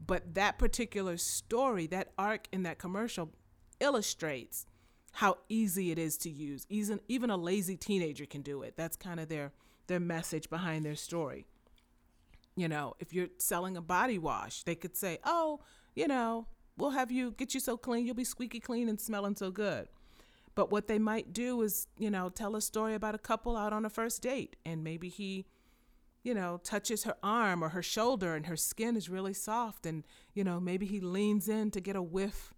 But 0.04 0.34
that 0.34 0.58
particular 0.58 1.16
story, 1.16 1.86
that 1.88 2.12
arc 2.18 2.48
in 2.52 2.64
that 2.64 2.78
commercial, 2.78 3.30
illustrates 3.80 4.66
how 5.12 5.38
easy 5.48 5.90
it 5.90 5.98
is 5.98 6.18
to 6.18 6.30
use. 6.30 6.66
Even 6.68 7.00
even 7.08 7.30
a 7.30 7.36
lazy 7.36 7.76
teenager 7.76 8.26
can 8.26 8.42
do 8.42 8.62
it. 8.62 8.74
That's 8.76 8.96
kind 8.96 9.20
of 9.20 9.28
their 9.28 9.52
their 9.86 10.00
message 10.00 10.50
behind 10.50 10.84
their 10.84 10.96
story. 10.96 11.46
You 12.56 12.68
know, 12.68 12.94
if 12.98 13.12
you're 13.12 13.28
selling 13.38 13.76
a 13.76 13.82
body 13.82 14.18
wash, 14.18 14.62
they 14.64 14.74
could 14.74 14.96
say, 14.96 15.18
"Oh, 15.24 15.60
you 15.94 16.08
know, 16.08 16.46
we'll 16.76 16.90
have 16.90 17.10
you 17.10 17.32
get 17.32 17.54
you 17.54 17.60
so 17.60 17.76
clean, 17.76 18.06
you'll 18.06 18.14
be 18.14 18.24
squeaky 18.24 18.60
clean 18.60 18.88
and 18.88 19.00
smelling 19.00 19.36
so 19.36 19.50
good." 19.50 19.88
But 20.54 20.70
what 20.70 20.86
they 20.86 20.98
might 20.98 21.32
do 21.32 21.62
is, 21.62 21.88
you 21.98 22.10
know, 22.10 22.28
tell 22.28 22.54
a 22.54 22.60
story 22.60 22.94
about 22.94 23.14
a 23.14 23.18
couple 23.18 23.56
out 23.56 23.72
on 23.72 23.84
a 23.84 23.90
first 23.90 24.22
date 24.22 24.56
and 24.64 24.84
maybe 24.84 25.08
he, 25.08 25.46
you 26.24 26.32
know, 26.32 26.58
touches 26.64 27.04
her 27.04 27.14
arm 27.22 27.62
or 27.62 27.68
her 27.68 27.82
shoulder 27.82 28.34
and 28.34 28.46
her 28.46 28.56
skin 28.56 28.96
is 28.96 29.10
really 29.10 29.34
soft 29.34 29.84
and, 29.84 30.04
you 30.32 30.42
know, 30.42 30.58
maybe 30.58 30.86
he 30.86 30.98
leans 30.98 31.48
in 31.48 31.70
to 31.70 31.80
get 31.80 31.94
a 31.94 32.02
whiff, 32.02 32.54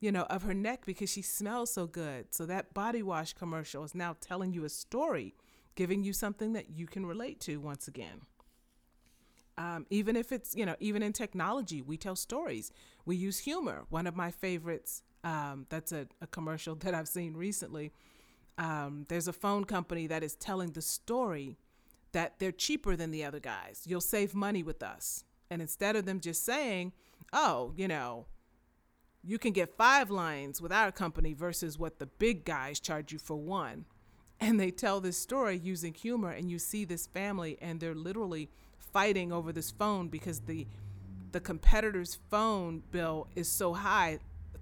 you 0.00 0.10
know, 0.10 0.22
of 0.22 0.42
her 0.42 0.54
neck 0.54 0.86
because 0.86 1.10
she 1.10 1.20
smells 1.20 1.72
so 1.72 1.86
good. 1.86 2.34
So 2.34 2.46
that 2.46 2.72
body 2.72 3.02
wash 3.02 3.34
commercial 3.34 3.84
is 3.84 3.94
now 3.94 4.16
telling 4.20 4.54
you 4.54 4.64
a 4.64 4.70
story, 4.70 5.34
giving 5.74 6.02
you 6.02 6.14
something 6.14 6.54
that 6.54 6.70
you 6.70 6.86
can 6.86 7.04
relate 7.04 7.38
to 7.40 7.58
once 7.58 7.86
again. 7.86 8.22
Um, 9.58 9.86
even 9.90 10.16
if 10.16 10.32
it's, 10.32 10.56
you 10.56 10.64
know, 10.64 10.76
even 10.80 11.02
in 11.02 11.12
technology, 11.12 11.82
we 11.82 11.98
tell 11.98 12.16
stories. 12.16 12.72
We 13.04 13.16
use 13.16 13.40
humor. 13.40 13.84
One 13.90 14.06
of 14.06 14.16
my 14.16 14.30
favorites 14.30 15.02
um, 15.22 15.66
that's 15.68 15.92
a, 15.92 16.08
a, 16.22 16.26
commercial 16.26 16.74
that 16.76 16.94
I've 16.94 17.08
seen 17.08 17.34
recently. 17.34 17.92
Um, 18.56 19.04
there's 19.08 19.28
a 19.28 19.32
phone 19.32 19.64
company 19.64 20.06
that 20.06 20.22
is 20.22 20.34
telling 20.34 20.72
the 20.72 20.82
story 20.82 21.58
that 22.12 22.38
they're 22.38 22.52
cheaper 22.52 22.96
than 22.96 23.10
the 23.10 23.24
other 23.24 23.40
guys. 23.40 23.82
You'll 23.86 24.00
save 24.00 24.34
money 24.34 24.62
with 24.62 24.82
us. 24.82 25.24
And 25.50 25.60
instead 25.60 25.96
of 25.96 26.06
them 26.06 26.20
just 26.20 26.44
saying, 26.44 26.92
oh, 27.32 27.72
you 27.76 27.88
know, 27.88 28.26
you 29.22 29.38
can 29.38 29.52
get 29.52 29.76
five 29.76 30.10
lines 30.10 30.60
with 30.60 30.72
our 30.72 30.90
company 30.90 31.32
versus 31.32 31.78
what 31.78 31.98
the 31.98 32.06
big 32.06 32.44
guys 32.44 32.80
charge 32.80 33.12
you 33.12 33.18
for 33.18 33.36
one. 33.36 33.84
And 34.40 34.58
they 34.58 34.70
tell 34.70 35.00
this 35.00 35.18
story 35.18 35.56
using 35.56 35.94
humor, 35.94 36.30
and 36.30 36.50
you 36.50 36.58
see 36.58 36.84
this 36.84 37.06
family, 37.06 37.56
and 37.60 37.78
they're 37.78 37.94
literally 37.94 38.50
fighting 38.78 39.32
over 39.32 39.52
this 39.52 39.70
phone 39.70 40.08
because 40.08 40.40
the 40.40 40.66
the 41.30 41.40
competitor's 41.40 42.18
phone 42.28 42.82
bill 42.90 43.26
is 43.34 43.48
so 43.48 43.72
high 43.72 44.18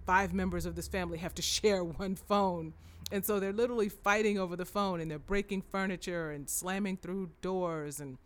five 0.06 0.32
members 0.32 0.66
of 0.66 0.74
this 0.76 0.88
family 0.88 1.18
have 1.18 1.34
to 1.34 1.42
share 1.56 1.84
one 1.84 2.16
phone. 2.16 2.74
And 3.12 3.24
so 3.24 3.40
they're 3.40 3.52
literally 3.52 3.88
fighting 3.88 4.38
over 4.38 4.56
the 4.56 4.64
phone 4.64 5.00
and 5.00 5.10
they're 5.10 5.18
breaking 5.18 5.62
furniture 5.62 6.30
and 6.30 6.48
slamming 6.48 6.96
through 6.96 7.30
doors 7.40 8.00
and 8.00 8.18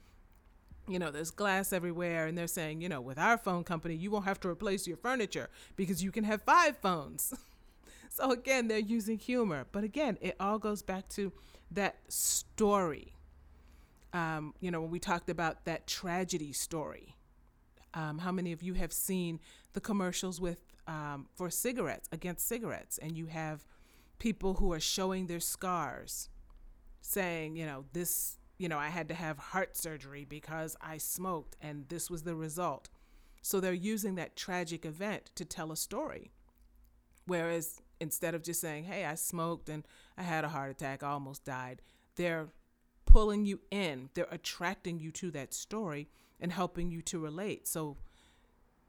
you 0.86 0.98
know, 0.98 1.10
there's 1.10 1.30
glass 1.30 1.72
everywhere 1.72 2.26
and 2.26 2.36
they're 2.36 2.46
saying, 2.46 2.82
you 2.82 2.88
know, 2.88 3.00
with 3.00 3.18
our 3.18 3.38
phone 3.38 3.64
company, 3.64 3.94
you 3.94 4.10
won't 4.10 4.26
have 4.26 4.38
to 4.40 4.48
replace 4.48 4.86
your 4.86 4.98
furniture 4.98 5.48
because 5.76 6.02
you 6.02 6.12
can 6.12 6.24
have 6.24 6.42
five 6.42 6.76
phones. 6.76 7.32
so 8.10 8.30
again, 8.30 8.68
they're 8.68 8.78
using 8.78 9.18
humor. 9.18 9.66
But 9.72 9.84
again, 9.84 10.18
it 10.20 10.36
all 10.38 10.58
goes 10.58 10.82
back 10.82 11.08
to 11.10 11.32
that 11.70 11.96
story. 12.08 13.14
Um, 14.12 14.54
you 14.60 14.70
know, 14.70 14.80
when 14.80 14.90
we 14.90 14.98
talked 14.98 15.30
about 15.30 15.64
that 15.64 15.86
tragedy 15.86 16.52
story, 16.52 17.16
um, 17.94 18.18
how 18.18 18.32
many 18.32 18.52
of 18.52 18.62
you 18.62 18.74
have 18.74 18.92
seen 18.92 19.40
the 19.72 19.80
commercials 19.80 20.40
with 20.40 20.58
um, 20.86 21.26
for 21.34 21.48
cigarettes 21.48 22.08
against 22.12 22.46
cigarettes, 22.46 22.98
and 22.98 23.16
you 23.16 23.26
have 23.26 23.66
people 24.18 24.54
who 24.54 24.72
are 24.72 24.80
showing 24.80 25.26
their 25.26 25.40
scars, 25.40 26.28
saying, 27.00 27.56
you 27.56 27.66
know, 27.66 27.84
this, 27.92 28.38
you 28.58 28.68
know, 28.68 28.78
I 28.78 28.88
had 28.88 29.08
to 29.08 29.14
have 29.14 29.38
heart 29.38 29.76
surgery 29.76 30.24
because 30.24 30.76
I 30.80 30.98
smoked, 30.98 31.56
and 31.60 31.88
this 31.88 32.10
was 32.10 32.22
the 32.22 32.34
result. 32.34 32.88
So 33.42 33.60
they're 33.60 33.72
using 33.72 34.14
that 34.14 34.36
tragic 34.36 34.86
event 34.86 35.30
to 35.34 35.44
tell 35.44 35.70
a 35.70 35.76
story. 35.76 36.30
Whereas 37.26 37.80
instead 38.00 38.34
of 38.34 38.42
just 38.42 38.60
saying, 38.60 38.84
hey, 38.84 39.04
I 39.04 39.14
smoked 39.14 39.68
and 39.68 39.86
I 40.16 40.22
had 40.22 40.44
a 40.44 40.48
heart 40.48 40.70
attack, 40.70 41.02
I 41.02 41.10
almost 41.10 41.44
died, 41.44 41.82
they're 42.16 42.48
pulling 43.06 43.46
you 43.46 43.60
in, 43.70 44.10
they're 44.14 44.26
attracting 44.30 44.98
you 44.98 45.10
to 45.12 45.30
that 45.32 45.54
story 45.54 46.08
and 46.40 46.52
helping 46.52 46.90
you 46.90 47.02
to 47.02 47.18
relate. 47.18 47.68
So, 47.68 47.96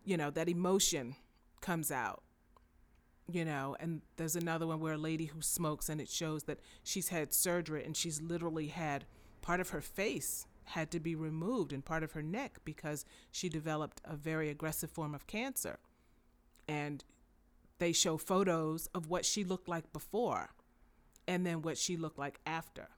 you 0.04 0.18
know, 0.18 0.32
that 0.32 0.50
emotion 0.50 1.16
comes 1.62 1.92
out 1.92 2.24
you 3.32 3.44
know 3.44 3.76
and 3.80 4.02
there's 4.18 4.36
another 4.36 4.68
one 4.68 4.80
where 4.80 4.94
a 4.94 4.98
lady 4.98 5.26
who 5.26 5.42
smokes 5.42 5.90
and 5.90 6.00
it 6.00 6.10
shows 6.10 6.44
that 6.44 6.60
she's 6.84 7.10
had 7.10 7.34
surgery 7.34 7.84
and 7.84 7.98
she's 7.98 8.22
literally 8.22 8.68
had 8.68 9.06
part 9.42 9.60
of 9.60 9.70
her 9.70 9.82
face 9.82 10.46
had 10.66 10.92
to 10.92 11.00
be 11.00 11.16
removed 11.16 11.72
and 11.72 11.86
part 11.86 12.04
of 12.04 12.14
her 12.14 12.24
neck 12.24 12.60
because 12.66 13.06
she 13.32 13.50
developed 13.50 14.02
a 14.04 14.16
very 14.16 14.50
aggressive 14.50 14.90
form 14.90 15.14
of 15.14 15.28
cancer. 15.28 15.80
And 16.68 17.04
they 17.78 17.92
show 17.92 18.18
photos 18.18 18.88
of 18.94 19.10
what 19.10 19.26
she 19.26 19.44
looked 19.44 19.68
like 19.68 19.94
before 19.94 20.50
and 21.28 21.46
then 21.46 21.62
what 21.62 21.78
she 21.78 21.98
looked 21.98 22.18
like 22.18 22.40
after. 22.46 22.90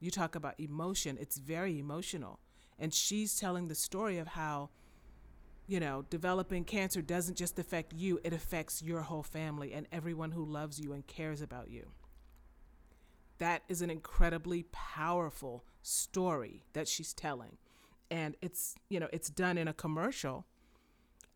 You 0.00 0.10
talk 0.10 0.34
about 0.34 0.58
emotion. 0.58 1.18
It's 1.20 1.38
very 1.38 1.78
emotional. 1.78 2.40
And 2.78 2.92
she's 2.92 3.36
telling 3.36 3.68
the 3.68 3.74
story 3.74 4.18
of 4.18 4.28
how 4.28 4.70
you 5.66 5.80
know, 5.80 6.04
developing 6.10 6.64
cancer 6.64 7.00
doesn't 7.00 7.36
just 7.36 7.58
affect 7.58 7.92
you, 7.94 8.20
it 8.22 8.32
affects 8.32 8.82
your 8.82 9.02
whole 9.02 9.22
family 9.22 9.72
and 9.72 9.86
everyone 9.90 10.32
who 10.32 10.44
loves 10.44 10.78
you 10.78 10.92
and 10.92 11.06
cares 11.06 11.40
about 11.40 11.70
you. 11.70 11.90
That 13.38 13.62
is 13.68 13.82
an 13.82 13.90
incredibly 13.90 14.64
powerful 14.72 15.64
story 15.82 16.64
that 16.72 16.86
she's 16.86 17.12
telling. 17.12 17.56
And 18.10 18.36
it's, 18.42 18.74
you 18.88 19.00
know, 19.00 19.08
it's 19.12 19.30
done 19.30 19.58
in 19.58 19.66
a 19.66 19.72
commercial. 19.72 20.46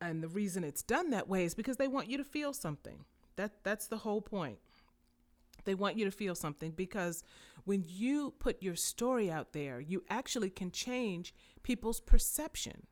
And 0.00 0.22
the 0.22 0.28
reason 0.28 0.62
it's 0.62 0.82
done 0.82 1.10
that 1.10 1.28
way 1.28 1.44
is 1.44 1.54
because 1.54 1.76
they 1.76 1.88
want 1.88 2.08
you 2.08 2.18
to 2.18 2.24
feel 2.24 2.52
something. 2.52 3.04
That 3.36 3.52
that's 3.64 3.86
the 3.86 3.98
whole 3.98 4.20
point. 4.20 4.58
They 5.64 5.74
want 5.74 5.96
you 5.96 6.04
to 6.04 6.10
feel 6.10 6.34
something 6.34 6.70
because 6.70 7.24
when 7.64 7.84
you 7.86 8.32
put 8.38 8.62
your 8.62 8.76
story 8.76 9.30
out 9.30 9.52
there, 9.52 9.80
you 9.80 10.04
actually 10.08 10.50
can 10.50 10.70
change 10.70 11.34
people's 11.62 12.00
perception 12.00 12.86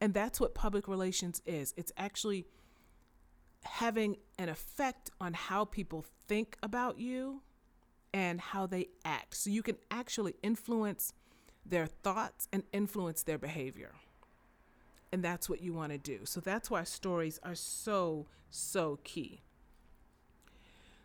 and 0.00 0.12
that's 0.12 0.40
what 0.40 0.54
public 0.54 0.88
relations 0.88 1.40
is 1.46 1.72
it's 1.76 1.92
actually 1.96 2.46
having 3.64 4.16
an 4.38 4.48
effect 4.48 5.10
on 5.20 5.34
how 5.34 5.64
people 5.64 6.04
think 6.28 6.56
about 6.62 6.98
you 6.98 7.42
and 8.12 8.40
how 8.40 8.66
they 8.66 8.88
act. 9.04 9.36
So 9.36 9.50
you 9.50 9.62
can 9.62 9.76
actually 9.90 10.34
influence 10.42 11.12
their 11.64 11.86
thoughts 11.86 12.48
and 12.52 12.62
influence 12.72 13.22
their 13.22 13.38
behavior. 13.38 13.92
And 15.12 15.22
that's 15.22 15.48
what 15.48 15.62
you 15.62 15.72
want 15.72 15.92
to 15.92 15.98
do. 15.98 16.20
So 16.24 16.40
that's 16.40 16.70
why 16.70 16.84
stories 16.84 17.40
are 17.42 17.54
so, 17.54 18.26
so 18.50 18.98
key. 19.02 19.42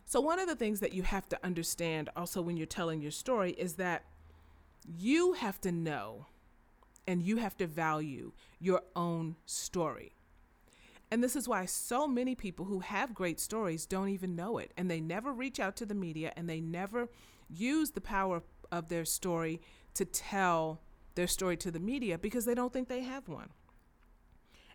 So, 0.04 0.20
one 0.20 0.38
of 0.38 0.46
the 0.46 0.56
things 0.56 0.80
that 0.80 0.92
you 0.92 1.04
have 1.04 1.28
to 1.30 1.38
understand 1.42 2.10
also 2.14 2.42
when 2.42 2.58
you're 2.58 2.66
telling 2.66 3.00
your 3.00 3.10
story 3.10 3.52
is 3.52 3.74
that 3.74 4.04
you 4.86 5.32
have 5.34 5.60
to 5.62 5.72
know 5.72 6.26
and 7.06 7.22
you 7.22 7.36
have 7.36 7.56
to 7.56 7.66
value 7.66 8.32
your 8.58 8.82
own 8.94 9.36
story. 9.46 10.14
And 11.10 11.22
this 11.22 11.36
is 11.36 11.46
why 11.46 11.66
so 11.66 12.08
many 12.08 12.34
people 12.34 12.64
who 12.64 12.80
have 12.80 13.14
great 13.14 13.38
stories 13.38 13.84
don't 13.84 14.08
even 14.08 14.34
know 14.34 14.56
it. 14.56 14.72
And 14.78 14.90
they 14.90 15.00
never 15.00 15.32
reach 15.32 15.60
out 15.60 15.76
to 15.76 15.86
the 15.86 15.94
media 15.94 16.32
and 16.36 16.48
they 16.48 16.60
never 16.60 17.10
use 17.50 17.90
the 17.90 18.00
power 18.00 18.42
of 18.70 18.88
their 18.88 19.04
story 19.04 19.60
to 19.94 20.06
tell 20.06 20.80
their 21.14 21.26
story 21.26 21.56
to 21.58 21.70
the 21.70 21.78
media 21.78 22.16
because 22.16 22.46
they 22.46 22.54
don't 22.54 22.72
think 22.72 22.88
they 22.88 23.02
have 23.02 23.28
one. 23.28 23.50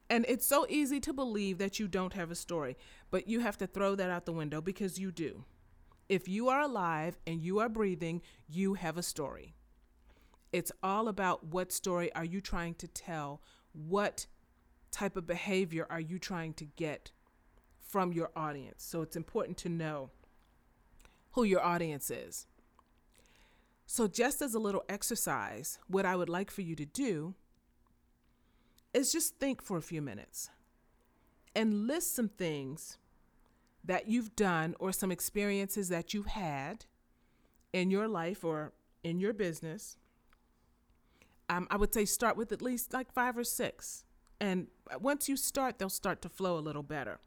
And 0.09 0.25
it's 0.29 0.45
so 0.45 0.65
easy 0.69 0.99
to 1.01 1.11
believe 1.11 1.57
that 1.57 1.79
you 1.79 1.87
don't 1.87 2.13
have 2.13 2.31
a 2.31 2.35
story, 2.35 2.77
but 3.09 3.27
you 3.27 3.39
have 3.39 3.57
to 3.57 3.67
throw 3.67 3.95
that 3.95 4.09
out 4.09 4.25
the 4.25 4.31
window 4.31 4.61
because 4.61 4.99
you 4.99 5.11
do. 5.11 5.43
If 6.07 6.29
you 6.29 6.47
are 6.49 6.61
alive 6.61 7.17
and 7.25 7.41
you 7.41 7.59
are 7.59 7.67
breathing, 7.67 8.21
you 8.47 8.75
have 8.75 8.97
a 8.97 9.03
story. 9.03 9.55
It's 10.51 10.71
all 10.81 11.07
about 11.07 11.45
what 11.45 11.71
story 11.71 12.13
are 12.13 12.25
you 12.25 12.41
trying 12.41 12.75
to 12.75 12.87
tell? 12.87 13.41
What 13.73 14.27
type 14.91 15.17
of 15.17 15.27
behavior 15.27 15.85
are 15.89 15.99
you 15.99 16.19
trying 16.19 16.53
to 16.55 16.65
get 16.65 17.11
from 17.79 18.13
your 18.13 18.31
audience? 18.35 18.83
So 18.83 19.01
it's 19.01 19.15
important 19.15 19.57
to 19.59 19.69
know 19.69 20.11
who 21.31 21.43
your 21.43 21.63
audience 21.63 22.09
is. 22.09 22.47
So, 23.89 24.07
just 24.07 24.41
as 24.41 24.53
a 24.53 24.59
little 24.59 24.83
exercise, 24.89 25.79
what 25.87 26.05
I 26.05 26.17
would 26.17 26.27
like 26.27 26.51
for 26.51 26.61
you 26.61 26.75
to 26.75 26.85
do 26.85 27.35
is 28.93 29.13
just 29.13 29.39
think 29.39 29.61
for 29.61 29.77
a 29.77 29.81
few 29.81 30.01
minutes 30.01 30.49
and 31.55 31.87
list 31.87 32.13
some 32.13 32.27
things 32.27 32.97
that 33.83 34.07
you've 34.07 34.35
done 34.35 34.75
or 34.79 34.91
some 34.91 35.11
experiences 35.11 35.87
that 35.89 36.13
you've 36.13 36.27
had 36.27 36.85
in 37.71 37.89
your 37.89 38.07
life 38.07 38.43
or 38.43 38.73
in 39.03 39.19
your 39.19 39.33
business 39.33 39.95
um, 41.49 41.67
I 41.69 41.77
would 41.77 41.93
say 41.93 42.05
start 42.05 42.37
with 42.37 42.51
at 42.51 42.61
least 42.61 42.93
like 42.93 43.11
five 43.11 43.37
or 43.37 43.43
six. 43.43 44.03
And 44.39 44.67
once 44.99 45.27
you 45.27 45.35
start, 45.35 45.79
they'll 45.79 45.89
start 45.89 46.21
to 46.21 46.29
flow 46.29 46.57
a 46.57 46.61
little 46.61 46.83
better. 46.83 47.19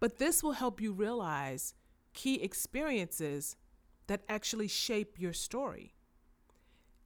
But 0.00 0.18
this 0.18 0.42
will 0.42 0.52
help 0.52 0.80
you 0.80 0.92
realize 0.92 1.74
key 2.14 2.42
experiences 2.42 3.56
that 4.06 4.22
actually 4.28 4.68
shape 4.68 5.18
your 5.18 5.32
story. 5.32 5.94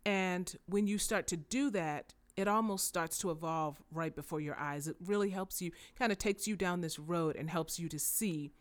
And 0.05 0.57
when 0.67 0.87
you 0.87 0.99
start 0.99 1.27
to 1.29 1.37
do 1.37 1.71
that, 1.71 2.15
it 2.37 2.49
almost 2.49 2.89
starts 2.89 3.19
to 3.19 3.31
evolve 3.31 3.83
right 3.91 4.15
before 4.15 4.41
your 4.41 4.59
eyes. 4.59 4.89
It 4.89 4.97
really 5.05 5.31
helps 5.31 5.61
you, 5.61 5.71
kind 5.99 6.13
of 6.13 6.19
takes 6.19 6.47
you 6.47 6.57
down 6.57 6.81
this 6.81 6.99
road 6.99 7.37
and 7.37 7.51
helps 7.51 7.79
you 7.79 7.89
to 7.91 7.99
see 7.99 8.53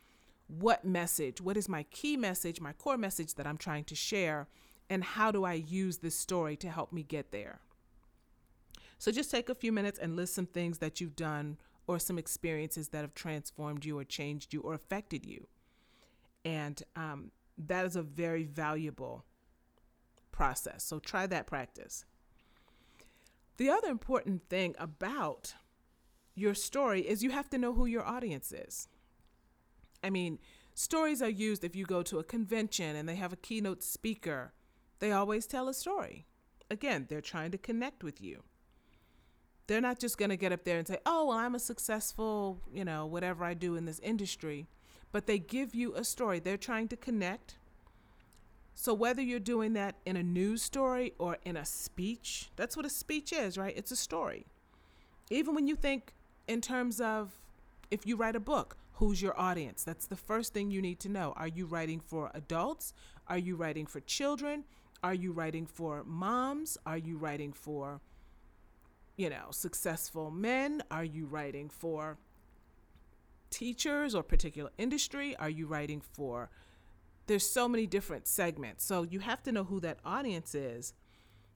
what 0.48 0.84
message, 0.84 1.40
what 1.40 1.56
is 1.56 1.70
my 1.70 1.84
key 1.84 2.18
message, 2.18 2.60
my 2.60 2.74
core 2.74 2.98
message 2.98 3.36
that 3.36 3.48
I'm 3.48 3.58
trying 3.58 3.86
to 3.86 3.96
share, 3.96 4.48
and 4.90 5.04
how 5.04 5.32
do 5.32 5.46
I 5.46 5.54
use 5.54 6.00
this 6.00 6.16
story 6.16 6.58
to 6.58 6.70
help 6.70 6.92
me 6.92 7.04
get 7.04 7.32
there. 7.32 7.62
So 9.02 9.12
just 9.12 9.32
take 9.32 9.50
a 9.50 9.56
few 9.56 9.72
minutes 9.72 9.98
and 9.98 10.16
list 10.16 10.36
some 10.36 10.46
things 10.46 10.78
that 10.78 11.02
you've 11.02 11.16
done 11.16 11.58
or 11.88 11.98
some 11.98 12.20
experiences 12.20 12.90
that 12.90 13.02
have 13.02 13.16
transformed 13.16 13.84
you 13.84 13.98
or 13.98 14.04
changed 14.04 14.54
you 14.54 14.62
or 14.62 14.76
affected 14.76 15.26
you. 15.26 15.48
And 16.46 16.84
um, 16.96 17.32
that 17.58 17.88
is 17.88 17.96
a 17.96 18.04
very 18.04 18.44
valuable 18.44 19.26
process. 20.32 20.84
So 20.84 21.00
try 21.00 21.26
that 21.26 21.48
practice. 21.48 22.06
The 23.58 23.72
other 23.72 23.88
important 23.88 24.48
thing 24.50 24.76
about 24.78 25.56
your 26.36 26.54
story 26.54 27.02
is 27.02 27.24
you 27.24 27.32
have 27.32 27.50
to 27.50 27.58
know 27.58 27.74
who 27.74 27.88
your 27.88 28.06
audience 28.06 28.52
is. 28.52 28.88
I 30.04 30.12
mean, 30.12 30.38
stories 30.76 31.24
are 31.24 31.30
used 31.30 31.64
if 31.64 31.76
you 31.76 31.88
go 31.88 32.04
to 32.04 32.20
a 32.20 32.24
convention 32.24 32.96
and 32.96 33.10
they 33.10 33.16
have 33.16 33.34
a 33.34 33.38
keynote 33.38 33.82
speaker, 33.82 34.54
they 35.00 35.12
always 35.12 35.48
tell 35.48 35.68
a 35.70 35.74
story. 35.74 36.28
Again, 36.70 37.08
they're 37.10 37.20
trying 37.20 37.50
to 37.50 37.58
connect 37.58 38.04
with 38.04 38.22
you. 38.22 38.44
They're 39.72 39.80
not 39.80 40.00
just 40.00 40.18
going 40.18 40.32
to 40.32 40.36
get 40.36 40.52
up 40.52 40.66
there 40.66 40.78
and 40.78 40.86
say, 40.86 40.98
oh, 41.06 41.28
well, 41.28 41.38
I'm 41.38 41.56
a 41.56 41.60
successful, 41.60 42.60
you 42.74 42.84
know, 42.84 43.06
whatever 43.06 43.46
I 43.46 43.54
do 43.54 43.78
in 43.78 43.86
this 43.86 44.00
industry, 44.00 44.68
but 45.14 45.28
they 45.28 45.40
give 45.40 45.74
you 45.74 45.96
a 45.96 46.04
story. 46.04 46.40
They're 46.40 46.58
trying 46.58 46.90
to 46.90 46.98
connect. 46.98 47.56
So, 48.76 48.94
whether 48.94 49.22
you're 49.22 49.40
doing 49.40 49.72
that 49.72 49.96
in 50.06 50.18
a 50.18 50.24
news 50.24 50.62
story 50.62 51.14
or 51.18 51.38
in 51.46 51.56
a 51.56 51.64
speech, 51.64 52.50
that's 52.58 52.76
what 52.76 52.86
a 52.86 52.90
speech 52.90 53.32
is, 53.32 53.58
right? 53.58 53.74
It's 53.78 53.92
a 53.92 53.96
story. 53.96 54.46
Even 55.30 55.56
when 55.56 55.70
you 55.70 55.78
think 55.78 56.12
in 56.50 56.60
terms 56.60 57.00
of 57.00 57.40
if 57.90 58.06
you 58.06 58.18
write 58.18 58.36
a 58.36 58.42
book, 58.42 58.76
who's 58.96 59.22
your 59.22 59.40
audience? 59.40 59.86
That's 59.86 60.06
the 60.06 60.18
first 60.18 60.54
thing 60.54 60.70
you 60.70 60.82
need 60.82 61.00
to 61.00 61.08
know. 61.08 61.32
Are 61.38 61.48
you 61.48 61.66
writing 61.66 62.02
for 62.02 62.30
adults? 62.34 62.94
Are 63.30 63.38
you 63.38 63.56
writing 63.56 63.86
for 63.86 64.02
children? 64.02 64.66
Are 65.02 65.14
you 65.14 65.32
writing 65.32 65.66
for 65.66 66.04
moms? 66.04 66.78
Are 66.86 66.98
you 66.98 67.16
writing 67.18 67.54
for, 67.54 68.02
you 69.18 69.30
know, 69.30 69.48
successful 69.52 70.32
men? 70.32 70.84
Are 70.90 71.04
you 71.04 71.26
writing 71.26 71.70
for 71.70 72.18
teachers 73.50 74.16
or 74.16 74.24
particular 74.24 74.72
industry? 74.78 75.36
Are 75.38 75.50
you 75.50 75.68
writing 75.68 76.02
for 76.02 76.50
there's 77.28 77.50
so 77.50 77.68
many 77.68 77.88
different 77.88 78.28
segments. 78.28 78.84
So 78.84 79.04
you 79.04 79.20
have 79.20 79.42
to 79.44 79.52
know 79.52 79.64
who 79.64 79.80
that 79.82 80.00
audience 80.04 80.56
is 80.56 80.94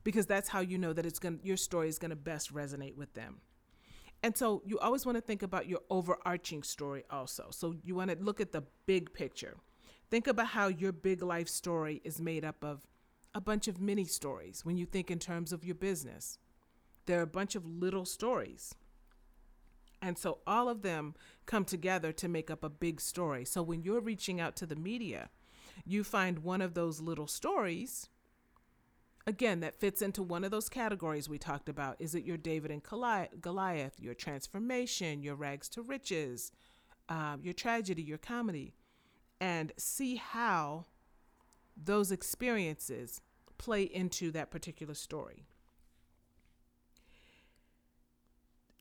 because 0.04 0.26
that's 0.26 0.50
how 0.50 0.62
you 0.62 0.78
know 0.78 0.94
that 0.94 1.06
it's 1.06 1.20
going 1.20 1.40
your 1.44 1.58
story 1.58 1.90
is 1.90 2.00
going 2.00 2.12
to 2.12 2.16
best 2.16 2.54
resonate 2.54 2.96
with 2.96 3.14
them. 3.14 3.42
And 4.24 4.38
so 4.38 4.62
you 4.66 4.80
always 4.80 5.06
want 5.06 5.18
to 5.18 5.22
think 5.22 5.44
about 5.44 5.68
your 5.68 5.82
overarching 5.90 6.64
story 6.64 7.04
also. 7.10 7.48
So 7.52 7.76
you 7.84 7.96
want 7.96 8.12
to 8.12 8.18
look 8.24 8.40
at 8.40 8.54
the 8.54 8.64
big 8.86 9.14
picture. 9.14 9.58
Think 10.10 10.28
about 10.28 10.48
how 10.48 10.68
your 10.68 10.92
big 10.92 11.22
life 11.22 11.50
story 11.50 12.02
is 12.04 12.22
made 12.22 12.46
up 12.46 12.64
of 12.64 12.88
a 13.34 13.42
bunch 13.42 13.68
of 13.68 13.82
mini 13.82 14.06
stories 14.06 14.64
when 14.64 14.78
you 14.78 14.86
think 14.86 15.12
in 15.12 15.20
terms 15.20 15.52
of 15.52 15.66
your 15.66 15.76
business. 15.76 16.40
There 17.06 17.20
are 17.20 17.24
a 17.24 17.28
bunch 17.28 17.56
of 17.56 17.66
little 17.66 18.06
stories. 18.06 18.76
And 20.02 20.18
so 20.18 20.40
all 20.46 20.70
of 20.70 20.82
them 20.82 21.16
come 21.46 21.66
together 21.66 22.12
to 22.14 22.28
make 22.28 22.52
up 22.52 22.64
a 22.64 22.70
big 22.70 23.02
story. 23.02 23.46
So 23.46 23.64
when 23.64 23.84
you're 23.84 24.02
reaching 24.02 24.40
out 24.40 24.56
to 24.58 24.66
the 24.66 24.76
media, 24.76 25.30
you 25.86 26.04
find 26.04 26.40
one 26.40 26.62
of 26.62 26.74
those 26.74 27.02
little 27.02 27.28
stories 27.28 28.08
again 29.28 29.60
that 29.60 29.80
fits 29.80 30.02
into 30.02 30.22
one 30.22 30.44
of 30.44 30.52
those 30.52 30.70
categories 30.70 31.28
we 31.28 31.38
talked 31.38 31.68
about 31.68 31.96
is 32.00 32.16
it 32.16 32.24
your 32.24 32.38
david 32.38 32.72
and 32.72 32.84
goliath 32.84 34.00
your 34.00 34.14
transformation 34.14 35.22
your 35.22 35.36
rags 35.36 35.68
to 35.68 35.82
riches 35.82 36.52
um, 37.10 37.40
your 37.44 37.54
tragedy 37.54 38.02
your 38.02 38.18
comedy 38.18 38.74
and 39.41 39.72
see 39.78 40.15
how 40.15 40.86
those 41.76 42.12
experiences 42.12 43.22
play 43.58 43.84
into 43.84 44.32
that 44.32 44.52
particular 44.52 44.94
story 44.94 45.48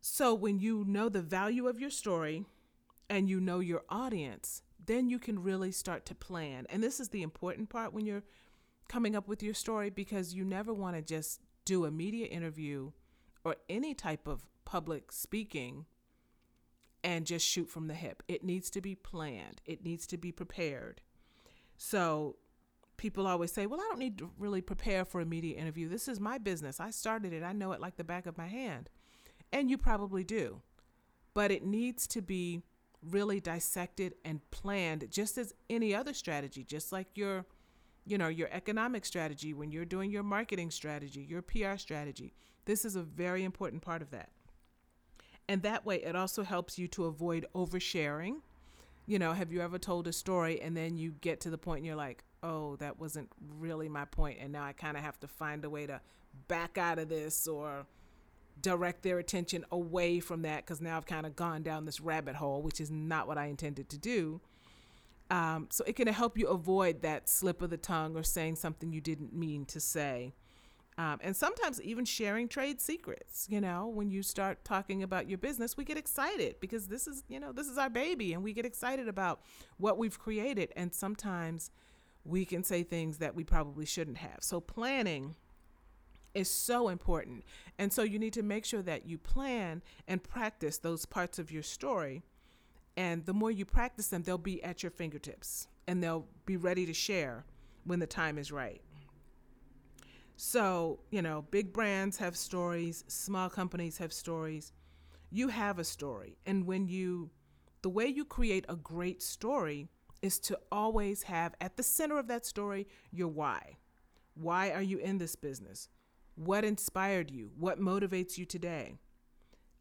so 0.07 0.35
when 0.35 0.59
you 0.59 0.85
know 0.87 1.09
the 1.09 1.23
value 1.23 1.67
of 1.67 1.81
your 1.81 1.89
story 1.89 2.45
and 3.09 3.27
you 3.27 3.41
know 3.41 3.61
your 3.61 3.83
audience 3.89 4.61
then 4.87 5.09
you 5.09 5.19
can 5.19 5.43
really 5.43 5.73
start 5.73 6.05
to 6.07 6.15
plan. 6.15 6.67
And 6.69 6.83
this 6.83 7.01
is 7.01 7.09
the 7.09 7.23
important 7.23 7.71
part 7.71 7.95
when 7.95 8.05
you're 8.05 8.25
coming 8.87 9.17
up 9.17 9.27
with 9.27 9.43
your 9.43 9.55
story 9.55 9.89
because 9.89 10.35
you 10.35 10.45
never 10.45 10.75
want 10.75 10.95
to 10.95 11.01
just 11.01 11.41
do 11.65 11.87
a 11.87 11.91
media 11.91 12.27
interview 12.27 12.91
or 13.45 13.57
any 13.71 13.95
type 13.95 14.27
of 14.27 14.45
public 14.67 15.11
speaking 15.11 15.87
and 17.03 17.25
just 17.25 17.47
shoot 17.47 17.71
from 17.71 17.89
the 17.89 17.95
hip. 17.95 18.23
It 18.29 18.45
needs 18.45 18.69
to 18.71 18.83
be 18.83 18.95
planned, 18.95 19.63
it 19.65 19.85
needs 19.85 20.07
to 20.09 20.19
be 20.19 20.33
prepared. 20.33 21.01
So 21.79 22.37
people 22.99 23.27
always 23.27 23.53
say, 23.53 23.65
Well, 23.67 23.81
I 23.81 23.87
don't 23.89 23.99
need 23.99 24.19
to 24.19 24.31
really 24.39 24.61
prepare 24.61 25.07
for 25.07 25.23
a 25.23 25.27
media 25.27 25.57
interview. 25.57 25.89
This 25.89 26.09
is 26.09 26.21
my 26.21 26.37
business. 26.37 26.79
I 26.79 26.91
started 26.91 27.33
it, 27.33 27.43
I 27.43 27.53
know 27.53 27.73
it 27.73 27.81
like 27.81 27.97
the 27.97 28.05
back 28.05 28.27
of 28.27 28.37
my 28.37 28.49
hand. 28.49 28.91
And 29.55 29.71
you 29.71 29.79
probably 29.79 30.25
do. 30.25 30.61
But 31.33 31.51
it 31.51 31.65
needs 31.65 32.07
to 32.09 32.21
be 32.21 32.61
really 33.01 33.41
dissected 33.41 34.15
and 34.25 34.41
planned 34.51 35.11
just 35.11 35.39
as 35.39 35.55
any 35.71 35.95
other 35.95 36.13
strategy, 36.13 36.65
just 36.65 36.93
like 36.93 37.07
your 37.15 37.47
you 38.07 38.19
know, 38.19 38.29
your 38.29 38.49
economic 38.53 39.07
strategy 39.07 39.55
when 39.55 39.71
you're 39.71 39.87
doing 39.87 40.11
your 40.11 40.23
marketing 40.23 40.71
strategy, 40.71 41.23
your 41.23 41.41
PR 41.41 41.77
strategy. 41.77 42.35
This 42.67 42.85
is 42.85 42.97
a 42.97 43.03
very 43.03 43.45
important 43.45 43.81
part 43.81 44.03
of 44.03 44.11
that. 44.11 44.29
And 45.49 45.63
that 45.63 45.87
way 45.87 46.03
it 46.03 46.15
also 46.15 46.43
helps 46.43 46.79
you 46.79 46.87
to 46.89 47.07
avoid 47.07 47.47
oversharing. 47.55 48.41
You 49.07 49.19
know, 49.19 49.33
have 49.33 49.53
you 49.53 49.63
ever 49.63 49.79
told 49.79 50.07
a 50.07 50.13
story 50.13 50.61
and 50.61 50.77
then 50.77 50.99
you 50.99 51.13
get 51.21 51.41
to 51.43 51.51
the 51.51 51.57
point 51.57 51.79
and 51.79 51.87
you're 51.87 51.97
like, 51.97 52.25
"Oh, 52.43 52.77
that 52.77 52.99
wasn't 52.99 53.31
really 53.59 53.89
my 53.89 54.05
point 54.05 54.39
and 54.41 54.53
now 54.53 54.65
I 54.65 54.73
kind 54.73 54.99
of 54.99 55.03
have 55.03 55.19
to 55.21 55.29
find 55.29 55.65
a 55.65 55.71
way 55.71 55.87
to 55.87 56.03
back 56.49 56.77
out 56.77 56.99
of 56.99 57.09
this 57.09 57.47
or 57.47 57.87
direct 58.61 59.03
their 59.03 59.19
attention 59.19 59.65
away 59.71 60.21
from 60.21 60.43
that 60.43 60.65
because 60.65 60.81
now 60.81 60.97
I've 60.97 61.07
kind 61.07 61.27
of 61.27 61.37
gone 61.37 61.63
down 61.63 61.85
this 61.85 62.01
rabbit 62.01 62.37
hole, 62.37 62.63
which 62.63 62.81
is 62.81 62.91
not 62.91 63.27
what 63.27 63.39
I 63.39 63.47
intended 63.47 63.89
to 63.91 63.99
do. 63.99 64.41
Um, 65.31 65.69
so 65.71 65.85
it 65.87 65.97
can 65.97 66.07
help 66.09 66.39
you 66.39 66.49
avoid 66.49 67.03
that 67.03 67.29
slip 67.29 67.63
of 67.63 67.71
the 67.71 67.77
tongue 67.77 68.17
or 68.17 68.23
saying 68.23 68.57
something 68.57 68.93
you 68.93 69.01
didn't 69.01 69.33
mean 69.35 69.65
to 69.67 69.81
say. 69.81 70.35
Um, 70.97 71.19
and 71.23 71.35
sometimes 71.35 71.83
even 71.83 72.05
sharing 72.05 72.47
trade 72.47 72.81
secrets. 72.81 73.47
You 73.51 73.61
know, 73.61 73.89
when 73.89 74.11
you 74.11 74.23
start 74.23 74.65
talking 74.65 75.03
about 75.03 75.29
your 75.29 75.39
business, 75.39 75.77
we 75.77 75.85
get 75.85 75.99
excited 75.99 76.57
because 76.61 76.87
this 76.87 77.07
is, 77.07 77.25
you 77.29 77.41
know, 77.41 77.53
this 77.53 77.67
is 77.67 77.79
our 77.79 77.91
baby 77.91 78.33
and 78.33 78.45
we 78.45 78.53
get 78.53 78.65
excited 78.65 79.09
about 79.09 79.41
what 79.77 79.99
we've 79.99 80.19
created. 80.19 80.73
And 80.77 80.95
sometimes 80.95 81.71
we 82.25 82.45
can 82.45 82.63
say 82.63 82.83
things 82.83 83.19
that 83.19 83.35
we 83.35 83.45
probably 83.45 83.87
shouldn't 83.87 84.19
have. 84.19 84.39
So 84.41 84.61
planning 84.61 85.35
is 86.35 86.51
so 86.51 86.89
important. 86.89 87.45
And 87.79 87.93
so 87.93 88.03
you 88.03 88.19
need 88.19 88.33
to 88.35 88.43
make 88.43 88.65
sure 88.65 88.83
that 88.83 89.07
you 89.07 89.19
plan 89.19 89.83
and 90.09 90.23
practice 90.23 90.79
those 90.79 91.07
parts 91.07 91.39
of 91.39 91.51
your 91.51 91.63
story. 91.63 92.23
And 92.97 93.25
the 93.27 93.33
more 93.33 93.51
you 93.51 93.65
practice 93.65 94.09
them, 94.09 94.23
they'll 94.23 94.39
be 94.39 94.63
at 94.63 94.83
your 94.83 94.91
fingertips 94.91 95.69
and 95.87 96.03
they'll 96.03 96.27
be 96.47 96.57
ready 96.57 96.87
to 96.87 96.95
share 96.95 97.45
when 97.85 97.99
the 97.99 98.07
time 98.07 98.39
is 98.39 98.51
right. 98.53 98.81
So, 100.37 101.01
you 101.11 101.23
know, 101.23 101.45
big 101.51 101.73
brands 101.73 102.17
have 102.19 102.37
stories, 102.37 103.05
small 103.07 103.49
companies 103.49 103.99
have 103.99 104.13
stories. 104.13 104.73
You 105.31 105.49
have 105.49 105.79
a 105.79 105.85
story. 105.85 106.37
And 106.47 106.67
when 106.67 106.89
you, 106.89 107.31
the 107.83 107.89
way 107.89 108.07
you 108.07 108.25
create 108.25 108.65
a 108.69 108.77
great 108.77 109.23
story 109.23 109.89
is 110.23 110.39
to 110.41 110.59
always 110.73 111.25
have 111.25 111.55
at 111.61 111.77
the 111.77 111.83
center 111.83 112.19
of 112.19 112.29
that 112.29 112.47
story 112.47 112.89
your 113.13 113.29
why. 113.29 113.77
Why 114.35 114.71
are 114.71 114.83
you 114.83 114.99
in 114.99 115.19
this 115.19 115.37
business? 115.37 115.89
What 116.35 116.65
inspired 116.65 117.31
you? 117.31 117.51
What 117.59 117.81
motivates 117.81 118.39
you 118.39 118.45
today? 118.45 118.95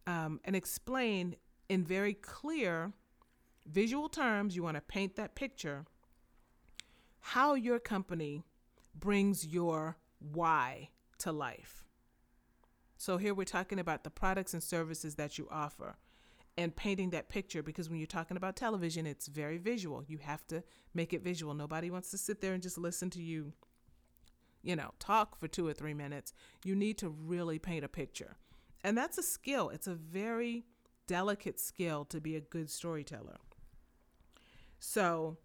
Um, 0.06 0.40
and 0.44 0.56
explain 0.56 1.36
in 1.70 1.84
very 1.84 2.14
clear 2.14 2.94
visual 3.66 4.10
terms, 4.10 4.56
you 4.56 4.64
want 4.64 4.76
to 4.76 4.82
paint 4.82 5.16
that 5.16 5.36
picture, 5.36 5.86
how 7.20 7.54
your 7.54 7.80
company 7.80 8.44
brings 8.94 9.48
your 9.48 9.98
why 10.20 10.90
to 11.20 11.32
life. 11.32 11.84
So 12.98 13.18
here 13.18 13.34
we're 13.34 13.46
talking 13.46 13.80
about 13.80 14.04
the 14.04 14.10
products 14.10 14.54
and 14.54 14.62
services 14.62 15.16
that 15.16 15.38
you 15.38 15.48
offer 15.52 15.98
and 16.58 16.76
painting 16.76 17.10
that 17.10 17.30
picture 17.30 17.64
because 17.64 17.90
when 17.90 17.98
you're 17.98 18.08
talking 18.08 18.38
about 18.38 18.56
television, 18.56 19.06
it's 19.06 19.28
very 19.28 19.58
visual. 19.58 20.04
You 20.08 20.20
have 20.20 20.46
to 20.48 20.64
make 20.94 21.14
it 21.14 21.24
visual. 21.24 21.54
Nobody 21.54 21.90
wants 21.90 22.12
to 22.12 22.18
sit 22.18 22.42
there 22.42 22.54
and 22.54 22.62
just 22.62 22.78
listen 22.78 23.10
to 23.12 23.22
you 23.22 23.54
you 24.64 24.76
know, 24.76 24.92
talk 25.00 25.38
for 25.40 25.48
two 25.48 25.68
or 25.68 25.74
three 25.74 25.94
minutes. 25.94 26.34
You 26.64 26.76
need 26.76 26.98
to 27.00 27.10
really 27.10 27.60
paint 27.60 27.86
a 27.86 27.90
picture. 27.90 28.38
And 28.84 28.98
that's 28.98 29.18
a 29.18 29.24
skill. 29.24 29.70
It's 29.70 29.88
a 29.88 29.96
very 29.96 30.66
delicate 31.08 31.60
skill 31.60 32.06
to 32.06 32.20
be 32.20 32.36
a 32.36 32.42
good 32.42 32.70
storyteller. 32.70 33.38
So, 34.80 35.38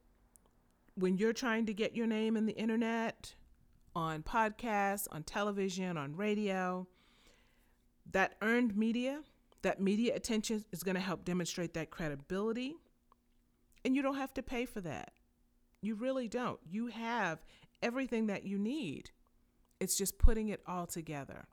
when 0.95 1.17
you're 1.17 1.33
trying 1.33 1.67
to 1.67 1.75
get 1.75 1.95
your 1.95 2.07
name 2.07 2.37
in 2.37 2.47
the 2.47 2.57
internet, 2.57 3.35
on 3.99 4.23
podcasts, 4.23 5.09
on 5.11 5.25
television, 5.25 5.97
on 5.97 6.17
radio. 6.17 6.87
That 8.13 8.37
earned 8.41 8.77
media, 8.77 9.23
that 9.63 9.81
media 9.81 10.15
attention 10.15 10.65
is 10.73 10.83
going 10.83 10.95
to 10.95 11.01
help 11.01 11.25
demonstrate 11.25 11.75
that 11.75 11.91
credibility. 11.91 12.77
And 13.85 13.95
you 13.97 14.03
don't 14.03 14.17
have 14.17 14.33
to 14.35 14.43
pay 14.43 14.65
for 14.65 14.81
that. 14.83 15.13
You 15.83 15.95
really 15.95 16.29
don't. 16.29 16.61
You 16.65 16.87
have 16.89 17.45
everything 17.83 18.27
that 18.27 18.45
you 18.45 18.59
need. 18.59 19.11
It's 19.81 19.97
just 19.97 20.19
putting 20.19 20.49
it 20.49 20.63
all 20.67 20.87
together. 20.87 21.47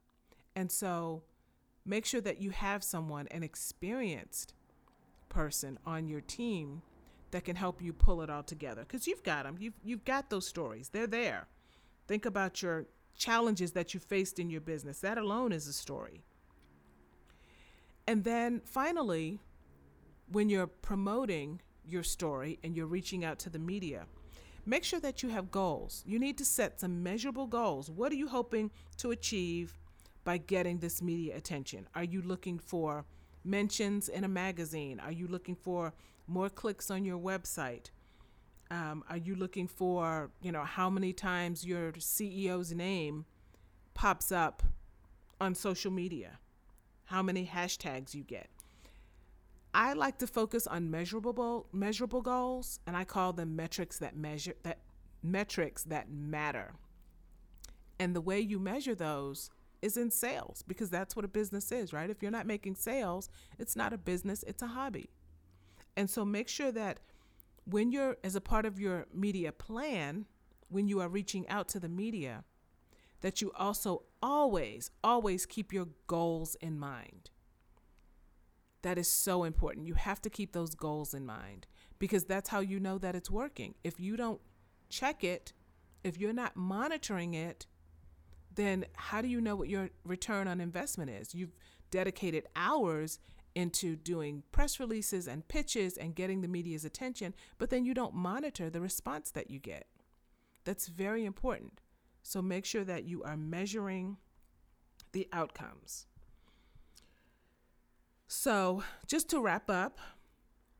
And 0.56 0.72
so 0.72 1.24
make 1.86 2.06
sure 2.06 2.22
that 2.22 2.42
you 2.42 2.50
have 2.52 2.84
someone, 2.84 3.28
an 3.30 3.44
experienced 3.44 4.54
person 5.30 5.78
on 5.86 6.08
your 6.08 6.22
team 6.22 6.82
that 7.32 7.44
can 7.44 7.56
help 7.56 7.82
you 7.82 7.92
pull 7.92 8.22
it 8.22 8.30
all 8.30 8.44
together 8.44 8.84
because 8.88 9.08
you've 9.08 9.24
got 9.24 9.44
them. 9.44 9.58
You've, 9.60 9.74
you've 9.84 10.06
got 10.06 10.30
those 10.30 10.48
stories, 10.48 10.90
they're 10.90 11.08
there. 11.08 11.48
Think 12.08 12.26
about 12.26 12.62
your 12.62 12.86
challenges 13.18 13.72
that 13.74 13.94
you 13.94 14.00
faced 14.00 14.40
in 14.40 14.50
your 14.50 14.62
business. 14.62 15.00
That 15.00 15.18
alone 15.18 15.52
is 15.52 15.68
a 15.68 15.74
story. 15.74 16.22
And 18.08 18.24
then 18.24 18.62
finally, 18.64 19.40
when 20.32 20.50
you're 20.50 20.68
promoting 20.68 21.62
your 21.88 22.04
story 22.04 22.60
and 22.64 22.76
you're 22.76 22.86
reaching 22.86 23.26
out 23.26 23.40
to 23.40 23.50
the 23.50 23.60
media, 23.60 24.06
make 24.66 24.84
sure 24.84 25.00
that 25.00 25.22
you 25.24 25.30
have 25.30 25.52
goals. 25.52 26.04
You 26.06 26.20
need 26.20 26.38
to 26.40 26.46
set 26.46 26.80
some 26.80 27.04
measurable 27.04 27.48
goals. 27.48 27.90
What 27.90 28.12
are 28.12 28.16
you 28.16 28.28
hoping 28.28 28.72
to 28.98 29.12
achieve 29.12 29.78
by 30.24 30.38
getting 30.38 30.80
this 30.80 31.02
media 31.02 31.38
attention? 31.38 31.88
Are 31.96 32.04
you 32.04 32.22
looking 32.22 32.60
for 32.60 33.06
mentions 33.44 34.10
in 34.10 34.24
a 34.24 34.28
magazine? 34.28 35.00
Are 35.00 35.12
you 35.12 35.28
looking 35.28 35.56
for 35.56 35.94
more 36.28 36.50
clicks 36.50 36.90
on 36.90 37.06
your 37.06 37.20
website? 37.20 37.92
Um, 38.72 39.04
are 39.10 39.18
you 39.18 39.36
looking 39.36 39.68
for, 39.68 40.32
you 40.42 40.52
know, 40.52 40.64
how 40.64 40.90
many 40.90 41.14
times 41.14 41.66
your 41.66 41.92
CEO's 41.94 42.74
name 42.74 43.26
pops 43.94 44.32
up 44.32 44.64
on 45.40 45.54
social 45.54 45.92
media? 45.92 46.40
How 47.06 47.22
many 47.22 47.46
hashtags 47.46 48.16
you 48.16 48.24
get? 48.24 48.50
I 49.76 49.92
like 49.92 50.20
to 50.20 50.28
focus 50.28 50.68
on 50.68 50.90
measurable 50.90 51.68
measurable 51.74 52.22
goals, 52.22 52.80
and 52.88 52.96
I 52.96 53.04
call 53.04 53.34
them 53.34 53.58
metrics 53.58 54.00
that 54.00 54.16
measure 54.16 54.54
that 54.64 54.80
metrics 55.22 55.84
that 55.84 56.10
matter. 56.10 56.76
And 58.00 58.16
the 58.16 58.22
way 58.22 58.40
you 58.40 58.58
measure 58.58 58.96
those 58.96 59.50
is 59.82 59.98
in 59.98 60.12
sales 60.12 60.64
because 60.66 60.90
that's 60.90 61.14
what 61.14 61.26
a 61.26 61.28
business 61.28 61.74
is, 61.74 61.92
right? 61.92 62.10
If 62.10 62.22
you're 62.22 62.32
not 62.32 62.48
making 62.48 62.76
sales, 62.76 63.30
it's 63.60 63.76
not 63.76 63.92
a 63.92 63.98
business, 63.98 64.44
it's 64.48 64.62
a 64.62 64.68
hobby. 64.68 65.10
And 65.98 66.10
so 66.10 66.24
make 66.24 66.48
sure 66.48 66.72
that 66.72 67.02
when 67.66 67.92
you're, 67.92 68.16
as 68.24 68.36
a 68.36 68.42
part 68.42 68.66
of 68.66 68.80
your 68.80 69.08
media 69.14 69.52
plan, 69.52 70.26
when 70.70 70.88
you 70.88 71.02
are 71.02 71.10
reaching 71.10 71.48
out 71.50 71.68
to 71.70 71.82
the 71.82 71.90
media, 71.90 72.46
that 73.22 73.42
you 73.42 73.52
also 73.58 74.04
always, 74.22 74.90
always 75.04 75.46
keep 75.46 75.74
your 75.74 75.88
goals 76.08 76.56
in 76.62 76.80
mind. 76.80 77.30
That 78.86 79.00
is 79.00 79.08
so 79.08 79.46
important. 79.46 79.88
You 79.88 79.96
have 79.96 80.22
to 80.22 80.30
keep 80.30 80.52
those 80.52 80.76
goals 80.76 81.16
in 81.16 81.26
mind 81.26 81.66
because 81.98 82.26
that's 82.26 82.50
how 82.50 82.60
you 82.60 82.80
know 82.80 83.00
that 83.00 83.16
it's 83.16 83.32
working. 83.32 83.74
If 83.84 84.00
you 84.00 84.16
don't 84.16 84.40
check 84.90 85.24
it, 85.24 85.54
if 86.04 86.20
you're 86.20 86.34
not 86.34 86.56
monitoring 86.56 87.34
it, 87.34 87.66
then 88.54 88.86
how 88.94 89.24
do 89.24 89.28
you 89.28 89.42
know 89.42 89.56
what 89.56 89.70
your 89.70 89.90
return 90.04 90.48
on 90.48 90.62
investment 90.62 91.10
is? 91.10 91.34
You've 91.34 91.56
dedicated 91.90 92.46
hours 92.56 93.18
into 93.56 93.96
doing 93.96 94.44
press 94.52 94.80
releases 94.80 95.28
and 95.28 95.48
pitches 95.48 95.98
and 95.98 96.14
getting 96.14 96.42
the 96.42 96.48
media's 96.48 96.86
attention, 96.86 97.34
but 97.58 97.72
then 97.72 97.86
you 97.86 97.96
don't 97.96 98.14
monitor 98.14 98.70
the 98.70 98.82
response 98.82 99.32
that 99.32 99.50
you 99.50 99.58
get. 99.58 99.88
That's 100.64 100.90
very 100.90 101.26
important. 101.26 101.82
So 102.22 102.40
make 102.40 102.66
sure 102.66 102.84
that 102.84 103.06
you 103.06 103.24
are 103.24 103.36
measuring 103.36 104.18
the 105.12 105.28
outcomes. 105.34 106.06
So, 108.28 108.84
just 109.08 109.30
to 109.30 109.40
wrap 109.40 109.70
up, 109.70 110.00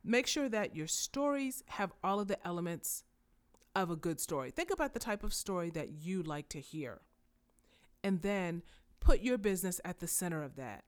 make 0.04 0.28
sure 0.28 0.50
that 0.50 0.76
your 0.76 0.88
stories 0.88 1.64
have 1.68 1.94
all 2.04 2.20
of 2.20 2.28
the 2.28 2.46
elements 2.46 3.04
of 3.76 3.92
a 3.92 3.96
good 3.96 4.20
story. 4.20 4.52
Think 4.52 4.72
about 4.72 4.94
the 4.94 5.00
type 5.00 5.24
of 5.24 5.34
story 5.34 5.70
that 5.72 5.90
you 5.92 6.24
like 6.24 6.50
to 6.50 6.60
hear. 6.60 7.02
And 8.04 8.22
then 8.22 8.64
put 9.00 9.22
your 9.22 9.38
business 9.38 9.80
at 9.86 10.00
the 10.00 10.08
center 10.08 10.42
of 10.44 10.56
that 10.56 10.84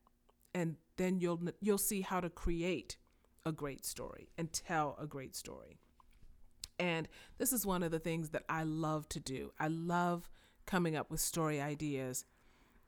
and 0.58 0.76
then 0.98 1.20
you'll 1.20 1.40
you'll 1.62 1.78
see 1.78 2.02
how 2.02 2.20
to 2.20 2.30
create 2.30 2.98
a 3.46 3.52
great 3.52 3.86
story 3.86 4.30
and 4.38 4.52
tell 4.52 4.98
a 5.00 5.06
great 5.06 5.36
story. 5.36 5.78
And 6.80 7.08
this 7.38 7.54
is 7.54 7.66
one 7.66 7.84
of 7.84 7.92
the 7.92 8.00
things 8.00 8.30
that 8.30 8.44
I 8.50 8.64
love 8.64 9.08
to 9.10 9.20
do. 9.20 9.52
I 9.60 9.68
love 9.68 10.30
coming 10.66 10.96
up 10.96 11.12
with 11.12 11.20
story 11.20 11.62
ideas. 11.62 12.26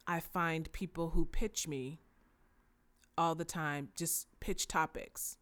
I 0.07 0.19
find 0.19 0.71
people 0.71 1.11
who 1.11 1.25
pitch 1.25 1.67
me 1.67 1.99
all 3.19 3.35
the 3.35 3.45
time 3.45 3.89
just 3.95 4.27
pitch 4.39 4.67
topics. 4.67 5.37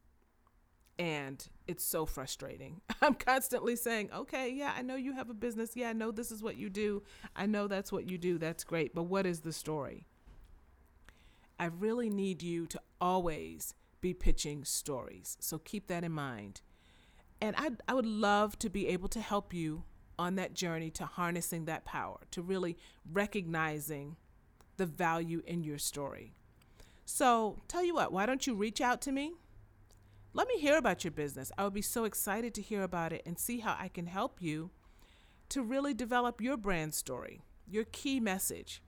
And 0.99 1.47
it's 1.67 1.85
so 1.85 2.07
frustrating. 2.07 2.81
I'm 3.01 3.13
constantly 3.13 3.75
saying, 3.75 4.09
okay, 4.11 4.49
yeah, 4.51 4.73
I 4.75 4.81
know 4.81 4.95
you 4.95 5.13
have 5.13 5.29
a 5.29 5.35
business. 5.35 5.75
Yeah, 5.75 5.89
I 5.89 5.93
know 5.93 6.09
this 6.09 6.31
is 6.31 6.41
what 6.41 6.57
you 6.57 6.71
do. 6.71 7.03
I 7.35 7.45
know 7.45 7.67
that's 7.67 7.91
what 7.91 8.09
you 8.09 8.17
do. 8.17 8.39
That's 8.39 8.63
great. 8.63 8.95
But 8.95 9.03
what 9.03 9.27
is 9.27 9.41
the 9.41 9.53
story? 9.53 10.07
I 11.59 11.65
really 11.65 12.09
need 12.09 12.41
you 12.41 12.65
to 12.65 12.81
always 12.99 13.75
be 14.01 14.15
pitching 14.15 14.63
stories. 14.63 15.37
So 15.39 15.59
keep 15.59 15.87
that 15.87 16.03
in 16.03 16.11
mind. 16.11 16.61
And 17.39 17.55
I, 17.55 17.69
I 17.87 17.93
would 17.93 18.07
love 18.07 18.57
to 18.59 18.69
be 18.69 18.87
able 18.87 19.09
to 19.09 19.21
help 19.21 19.53
you 19.53 19.83
on 20.17 20.35
that 20.35 20.55
journey 20.55 20.89
to 20.89 21.05
harnessing 21.05 21.65
that 21.65 21.85
power, 21.85 22.17
to 22.31 22.41
really 22.41 22.75
recognizing 23.11 24.15
the 24.77 24.87
value 24.87 25.43
in 25.45 25.63
your 25.63 25.77
story. 25.77 26.33
So, 27.09 27.61
tell 27.69 27.85
you 27.85 27.95
what, 27.95 28.11
why 28.11 28.25
don't 28.25 28.45
you 28.45 28.53
reach 28.53 28.81
out 28.81 29.01
to 29.03 29.13
me? 29.13 29.33
Let 30.33 30.49
me 30.49 30.59
hear 30.59 30.77
about 30.77 31.05
your 31.05 31.11
business. 31.11 31.53
I 31.57 31.63
would 31.63 31.73
be 31.73 31.81
so 31.81 32.03
excited 32.03 32.53
to 32.55 32.61
hear 32.61 32.83
about 32.83 33.13
it 33.13 33.23
and 33.25 33.39
see 33.39 33.59
how 33.59 33.77
I 33.79 33.87
can 33.87 34.07
help 34.07 34.41
you 34.41 34.71
to 35.49 35.63
really 35.63 35.93
develop 35.93 36.41
your 36.41 36.57
brand 36.57 36.93
story, 36.93 37.41
your 37.65 37.85
key 37.85 38.19
message 38.19 38.81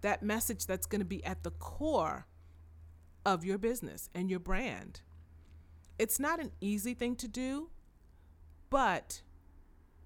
that 0.00 0.22
message 0.22 0.66
that's 0.66 0.86
going 0.86 1.00
to 1.00 1.06
be 1.06 1.22
at 1.24 1.42
the 1.42 1.50
core 1.50 2.26
of 3.26 3.44
your 3.44 3.58
business 3.58 4.08
and 4.14 4.30
your 4.30 4.40
brand. 4.40 5.02
It's 5.98 6.18
not 6.18 6.40
an 6.40 6.52
easy 6.62 6.94
thing 6.94 7.16
to 7.16 7.28
do, 7.28 7.68
but 8.70 9.20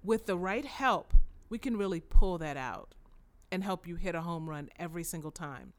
with 0.03 0.27
the 0.27 0.37
right 0.37 0.65
help, 0.65 1.15
we 1.49 1.59
can 1.59 1.77
really 1.77 2.01
pull 2.01 2.39
that 2.39 2.57
out 2.57 2.97
and 3.53 3.63
help 3.63 3.87
you 3.87 3.95
hit 3.95 4.17
a 4.17 4.23
home 4.23 4.51
run 4.51 4.69
every 4.77 5.05
single 5.05 5.31
time. 5.31 5.73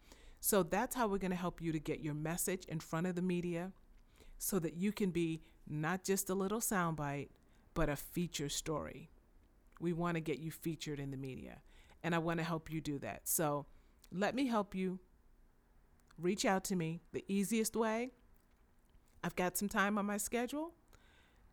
So 0.45 0.62
that's 0.62 0.95
how 0.95 1.08
we're 1.08 1.17
going 1.17 1.31
to 1.31 1.38
help 1.38 1.60
you 1.60 1.71
to 1.71 1.79
get 1.79 2.01
your 2.01 2.13
message 2.13 2.65
in 2.65 2.79
front 2.79 3.08
of 3.08 3.15
the 3.15 3.23
media 3.23 3.71
so 4.38 4.60
that 4.60 4.75
you 4.75 4.91
can 4.91 5.10
be 5.10 5.41
not 5.67 6.03
just 6.03 6.29
a 6.29 6.36
little 6.36 6.60
soundbite, 6.60 7.29
but 7.73 7.89
a 7.89 7.95
feature 7.95 8.47
story. 8.47 9.10
We 9.81 9.91
want 9.91 10.17
to 10.17 10.21
get 10.21 10.38
you 10.38 10.51
featured 10.51 10.99
in 10.99 11.10
the 11.10 11.17
media, 11.17 11.62
and 12.03 12.13
I 12.13 12.19
want 12.19 12.38
to 12.38 12.43
help 12.43 12.71
you 12.71 12.79
do 12.79 12.99
that. 12.99 13.21
So 13.23 13.65
let 14.12 14.36
me 14.36 14.45
help 14.45 14.75
you. 14.75 14.99
Reach 16.19 16.45
out 16.45 16.63
to 16.65 16.75
me. 16.75 17.01
The 17.12 17.25
easiest 17.27 17.75
way, 17.75 18.12
I've 19.23 19.36
got 19.36 19.58
some 19.58 19.67
time 19.67 19.97
on 19.97 20.05
my 20.05 20.17
schedule. 20.17 20.75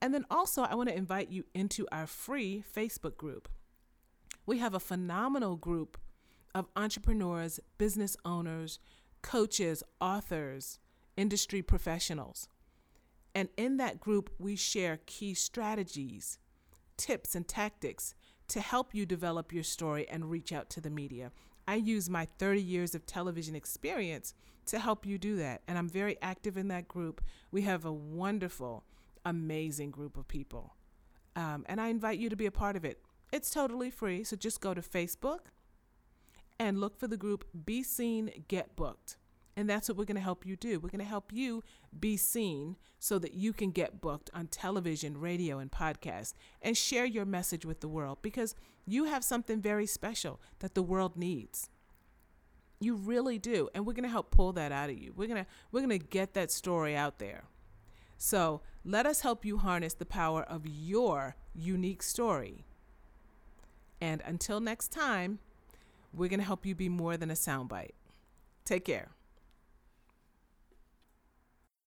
And 0.00 0.12
then 0.12 0.26
also, 0.28 0.62
I 0.62 0.74
want 0.74 0.88
to 0.88 0.96
invite 0.96 1.30
you 1.30 1.44
into 1.54 1.86
our 1.92 2.08
free 2.08 2.64
Facebook 2.76 3.16
group. 3.16 3.48
We 4.46 4.58
have 4.58 4.74
a 4.74 4.80
phenomenal 4.80 5.54
group 5.54 5.96
of 6.56 6.66
entrepreneurs, 6.74 7.60
business 7.78 8.16
owners, 8.24 8.80
coaches, 9.22 9.84
authors, 10.00 10.80
industry 11.16 11.62
professionals. 11.62 12.48
And 13.32 13.48
in 13.56 13.76
that 13.76 14.00
group, 14.00 14.28
we 14.40 14.56
share 14.56 14.98
key 15.06 15.34
strategies, 15.34 16.40
tips, 16.96 17.36
and 17.36 17.46
tactics 17.46 18.16
to 18.48 18.60
help 18.60 18.92
you 18.92 19.06
develop 19.06 19.52
your 19.52 19.62
story 19.62 20.08
and 20.08 20.28
reach 20.28 20.52
out 20.52 20.68
to 20.70 20.80
the 20.80 20.90
media. 20.90 21.30
I 21.66 21.76
use 21.76 22.10
my 22.10 22.26
30 22.38 22.60
years 22.60 22.94
of 22.94 23.06
television 23.06 23.54
experience 23.54 24.34
to 24.66 24.78
help 24.78 25.06
you 25.06 25.18
do 25.18 25.36
that. 25.36 25.62
And 25.66 25.78
I'm 25.78 25.88
very 25.88 26.16
active 26.22 26.56
in 26.56 26.68
that 26.68 26.88
group. 26.88 27.20
We 27.50 27.62
have 27.62 27.84
a 27.84 27.92
wonderful, 27.92 28.84
amazing 29.24 29.90
group 29.90 30.16
of 30.16 30.28
people. 30.28 30.74
Um, 31.34 31.64
and 31.68 31.80
I 31.80 31.88
invite 31.88 32.18
you 32.18 32.28
to 32.28 32.36
be 32.36 32.46
a 32.46 32.50
part 32.50 32.76
of 32.76 32.84
it. 32.84 33.00
It's 33.32 33.50
totally 33.50 33.90
free. 33.90 34.24
So 34.24 34.36
just 34.36 34.60
go 34.60 34.74
to 34.74 34.82
Facebook 34.82 35.50
and 36.58 36.80
look 36.80 36.98
for 36.98 37.08
the 37.08 37.16
group 37.16 37.44
Be 37.64 37.82
Seen, 37.82 38.44
Get 38.48 38.76
Booked. 38.76 39.16
And 39.56 39.68
that's 39.68 39.88
what 39.88 39.98
we're 39.98 40.06
going 40.06 40.16
to 40.16 40.22
help 40.22 40.46
you 40.46 40.56
do. 40.56 40.80
We're 40.80 40.88
going 40.88 41.00
to 41.00 41.04
help 41.04 41.32
you 41.32 41.62
be 41.98 42.16
seen 42.16 42.76
so 42.98 43.18
that 43.18 43.34
you 43.34 43.52
can 43.52 43.70
get 43.70 44.00
booked 44.00 44.30
on 44.32 44.46
television, 44.46 45.18
radio, 45.18 45.58
and 45.58 45.70
podcast 45.70 46.34
and 46.62 46.76
share 46.76 47.04
your 47.04 47.26
message 47.26 47.66
with 47.66 47.80
the 47.80 47.88
world 47.88 48.18
because 48.22 48.54
you 48.86 49.04
have 49.04 49.22
something 49.22 49.60
very 49.60 49.86
special 49.86 50.40
that 50.60 50.74
the 50.74 50.82
world 50.82 51.16
needs. 51.16 51.68
You 52.80 52.94
really 52.94 53.38
do. 53.38 53.68
And 53.74 53.86
we're 53.86 53.92
going 53.92 54.04
to 54.04 54.08
help 54.08 54.30
pull 54.30 54.52
that 54.54 54.72
out 54.72 54.88
of 54.88 54.98
you. 54.98 55.12
We're 55.14 55.28
going 55.28 55.44
to 55.44 55.50
we're 55.70 55.80
going 55.80 55.98
to 55.98 56.06
get 56.06 56.34
that 56.34 56.50
story 56.50 56.96
out 56.96 57.18
there. 57.18 57.44
So, 58.16 58.60
let 58.84 59.04
us 59.04 59.20
help 59.20 59.44
you 59.44 59.58
harness 59.58 59.94
the 59.94 60.06
power 60.06 60.42
of 60.44 60.62
your 60.64 61.34
unique 61.54 62.02
story. 62.02 62.64
And 64.00 64.22
until 64.24 64.60
next 64.60 64.92
time, 64.92 65.40
we're 66.12 66.28
going 66.28 66.40
to 66.40 66.46
help 66.46 66.64
you 66.66 66.74
be 66.74 66.88
more 66.88 67.16
than 67.16 67.30
a 67.30 67.34
soundbite. 67.34 67.92
Take 68.64 68.84
care. 68.84 69.10